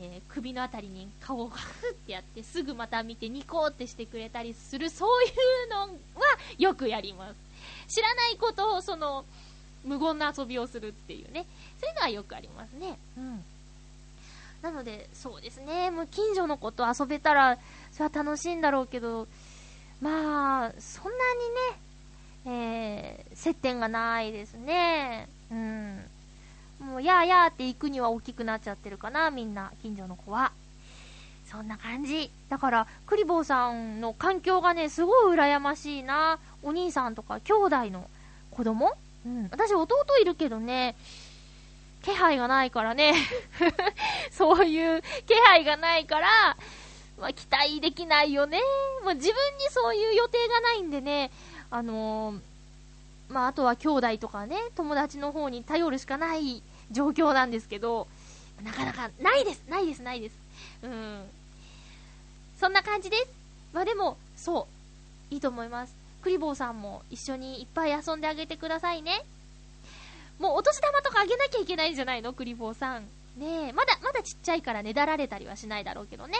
[0.00, 5.26] えー首のあたりに顔をふってやってすぐまた見てニコってしてくれたりするそうい
[5.66, 5.88] うのは
[6.56, 7.28] よくやりま
[7.88, 7.94] す。
[7.94, 9.24] 知らないことをその
[9.84, 11.44] 無言な遊びをするっていうね。
[11.80, 12.98] そういうのはよくありますね。
[13.18, 13.44] うん。
[14.62, 15.90] なのでそうですね。
[15.90, 17.58] もう近所の子と遊べたら
[17.90, 19.26] それは楽しいんだろうけど
[20.00, 21.80] まあそんなにね
[22.46, 26.04] えー接点がないですねうん
[26.82, 30.52] もう、やーやーって行くには大きくなっちゃってるかな、みんな、近所の子は。
[31.48, 32.30] そんな感じ。
[32.48, 36.38] だから、クリボーさんの環境がね、すごい羨ましいな。
[36.62, 38.08] お兄さんとか兄弟の
[38.50, 38.96] 子供？
[39.24, 39.48] うん。
[39.50, 40.96] 私、弟いるけどね、
[42.02, 43.14] 気配がないからね。
[44.32, 46.56] そういう気配がないから、
[47.18, 48.58] まあ、期待できないよね。
[49.04, 51.30] まあ、自分にそういう予定がないんでね、
[51.72, 52.40] あのー
[53.32, 58.06] まあ、あとは兄弟とかね、友達の方に頼るしかない状況なんですけど、
[58.62, 60.34] なかなかないです、ないです、ないです。
[60.82, 61.24] うん。
[62.60, 63.26] そんな感じです。
[63.72, 64.68] まあでも、そ
[65.30, 65.94] う、いいと思います。
[66.22, 69.24] クリボーさんも一緒にいっぱい遊んであげてくださいね。
[70.38, 73.04] もうお年玉とかあげなきゃいけないんじゃないのクリボーさん。
[73.36, 76.36] ねえ、まだ、まだちっちゃいからねだられたりはしないだろうけどね。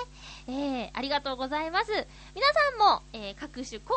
[0.47, 1.91] えー、ありがとうございます。
[2.35, 3.97] 皆さんも、えー、各種コー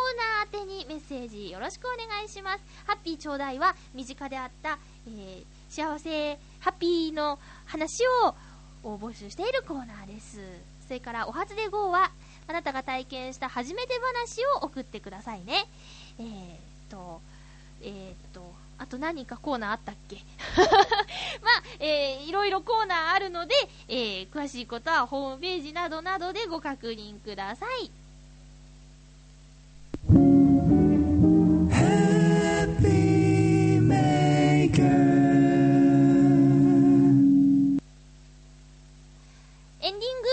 [0.54, 2.64] ナー宛てにメッセージよろしくお願いします。
[2.88, 10.40] ハッピーちょうだいは、身近であった、えー、幸せ、ハッピーの話を募集しているコーナーです。
[10.88, 12.12] それから、お初で GO は、
[12.48, 15.68] あなたが体験した初めて話を送ってくださいね。
[16.18, 17.22] えー、っと、
[17.82, 20.18] えー、っと、あと何かコーナーあったっけ？
[21.42, 23.56] まあ、えー、いろいろコーナーあるので、
[23.88, 27.90] えー、詳しいことはホームページなどなどでご確認ください。
[39.82, 40.28] エンディング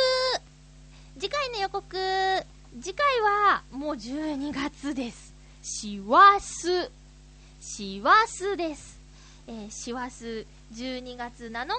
[1.20, 1.84] 次回の予告
[2.80, 5.34] 次回はもう12月です。
[5.62, 6.90] 師走。
[7.64, 9.00] 師走です。
[9.46, 11.72] えー、師走12月7日の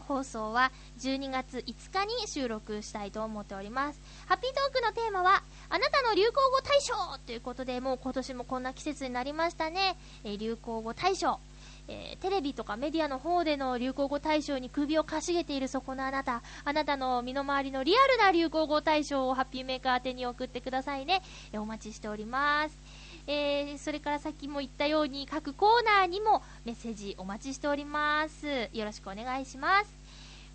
[0.00, 0.70] 放送は
[1.00, 4.02] 12月5日に収録したいと思っております。
[4.26, 6.94] ハッピートークのテーマはあなたの流行語大賞
[7.24, 9.96] ということでもう今年もこんな季節になりましたね。
[10.24, 11.40] えー流行語大賞。
[11.88, 21.22] えーテレビとかメディアの方での流行語大賞に首をかしげているそこのあなた、あなたの身の回りのリアルな流行語大賞をハッピーメーカー宛てに送ってくださいね。
[21.54, 23.03] えーお待ちしております。
[23.26, 28.46] えーそれからさっきも言ったように各コーナーにもメッセージお待ちしております。
[28.72, 29.90] よろしくお願いします。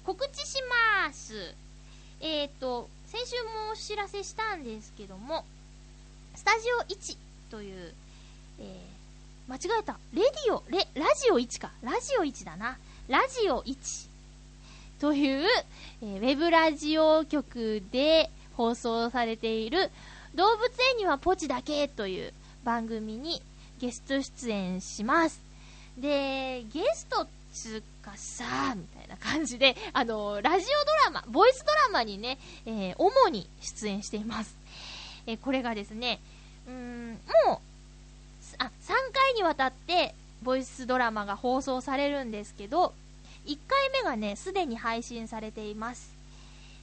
[0.05, 0.57] 告知し
[1.05, 1.55] ます。
[2.22, 5.45] えっ、と、先週もお知らせしたんですけども、
[6.36, 7.17] スタジオ1
[7.49, 7.93] という、
[8.59, 8.99] えー
[9.49, 9.97] 間違えた。
[10.13, 11.72] レディオ、レ、ラジオ1か。
[11.82, 12.78] ラジオ1だな。
[13.07, 14.07] ラジオ1
[14.99, 15.47] という、
[16.03, 19.89] えーウェブラジオ局で放送されている
[20.36, 22.34] 動物園にはポチだけという
[22.70, 23.41] 番組に
[23.80, 25.41] ゲスト出演します。
[25.97, 34.55] で、ゲストっつうかさ、みたいな感じで、 あの、ラジオドラマ、ボイスドラマにね、えー主に出演しています。
[35.26, 36.20] えーこれがですね、
[36.67, 40.13] うん、もう、あ、3回にわたって、
[40.43, 42.93] ボイスドラマが放送されるんですけど、
[43.47, 46.11] 1回目がね、すでに配信されています。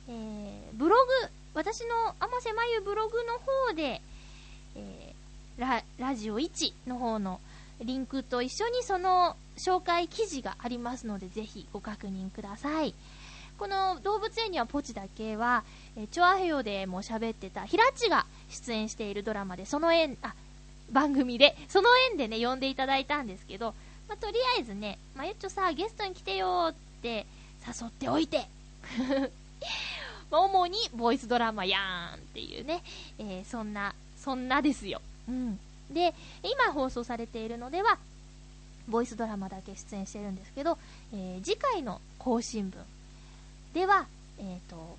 [0.09, 1.13] えーブログ、
[1.55, 4.03] 私の天瀬まゆブログの方で、
[4.75, 5.06] えー
[5.59, 7.41] ラ、ラジオ1の方の
[7.81, 12.95] リンクと一緒にその紹介記事がありますので、ぜひご確認ください。
[13.59, 15.65] この動物園にはポチだけは、
[15.97, 20.35] えチョアヘヨでも喋ってたヒラチが出演しているドラマで、その縁、あ、
[20.93, 23.75] 番組で、その縁でね、呼んでいただいたんですけど、
[24.09, 27.27] まあ、とりあえずね、まゆっちょさ、ゲストに来てよって
[27.67, 28.47] 誘っておいて、
[30.31, 32.83] ま主にボイスドラマやんっていうね、
[33.19, 35.01] えーそんな、そんなですよ。
[35.29, 35.59] うん。
[35.91, 37.99] で、今放送されているのでは、
[38.89, 40.79] ボイスドラマだけ出演してるんですけど、
[41.13, 42.81] えー次回の更新分
[43.75, 44.07] では、
[44.39, 44.97] えー、と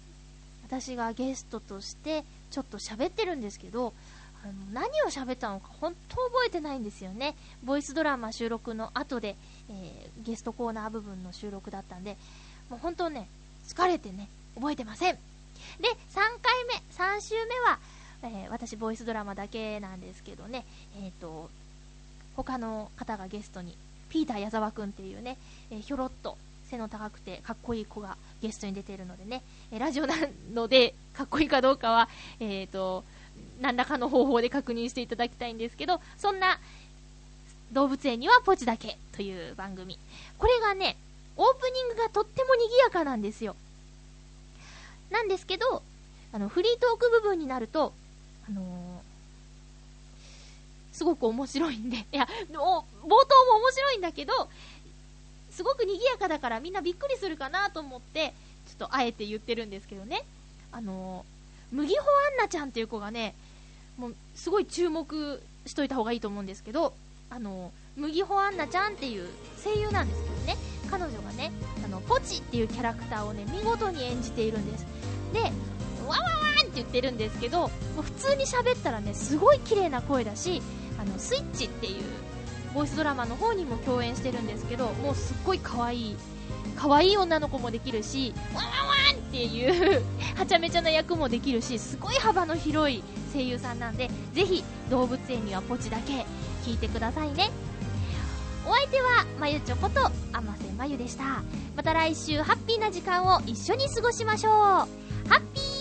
[0.67, 3.93] 私がゲストとしてちょっと喋ってるんですけど
[4.43, 9.35] あの何を喋ったのか本当覚えてないんですよねボイスドラマ収録の後で、
[9.69, 12.17] えーゲストコーナー部分の収録だったんで
[12.69, 13.27] もう本当ね
[13.67, 16.73] 疲れてね覚えてませんで3回目
[17.17, 17.79] 3週目は、
[18.23, 20.65] えー私ボイスドラマだけなんですけどね。
[21.01, 21.49] えっ、と
[22.35, 23.75] 他の方がゲストに
[24.09, 25.37] ピーター矢沢くんっていうね、
[25.71, 26.37] えーひょろっと
[26.69, 29.41] 背の高くてかっこいい子がゲストに出てるのでね、
[29.71, 30.15] えラジオな
[30.53, 32.09] のでかっこいいかどうかは、
[32.39, 33.03] えー、と
[33.61, 36.59] 何らかの方法で確認していただきたいんですけどそんな
[37.71, 39.97] 動物園にはポチだけという番組。
[40.37, 40.95] これがね
[41.35, 43.55] オープニングがとっても賑やかなんですよ。
[45.09, 45.81] なんですけど
[46.33, 47.93] あのフリートーク部分になると
[48.49, 49.17] あのー
[50.97, 54.33] すごく面白いんで、いや、冒頭も面白いんだけど、
[55.51, 58.33] すごく賑やかだからみんなびっくりするかなと思って、
[58.67, 60.23] ちょっとあえて言ってるんですけどね。
[60.71, 63.35] あのー、麦穂アンナちゃんっていう子がね、
[63.99, 66.95] もうすごい注目しといた方がいいと思うんですけど、
[67.29, 69.29] あのー、麦穂アンナちゃんっていう
[69.63, 70.55] 声優なんですけどね、
[70.89, 71.51] 彼女がね、
[71.85, 74.85] あの、ポチっていうキャラクターをね、見事に演じているんです。
[75.31, 75.41] で、
[76.07, 76.46] わわわ
[76.77, 77.69] 言ってるんですけど、
[78.01, 80.61] 普通に喋ったらね、すごい綺麗な声だし、
[80.99, 82.03] あの、スイッチっていう
[82.73, 86.17] ボイスドラマの方にも共演してるんですけど、もうすっごい可愛い、
[86.75, 90.03] 可愛い女の子もできるし、わわわーんっていう、
[90.35, 93.03] はちゃめちゃな役もできるし、すごい幅の広い
[93.33, 96.25] 声優さんなんで、ぜひ動物園にはポチだけ
[96.63, 97.49] 聞いてくださいね。
[98.67, 101.41] お相手は、まゆちょこと、あませまゆでした。
[101.75, 104.53] また来週、ハッピーな時間を一緒に過ごしましょう。
[104.53, 104.87] ハ
[105.37, 105.76] ッピー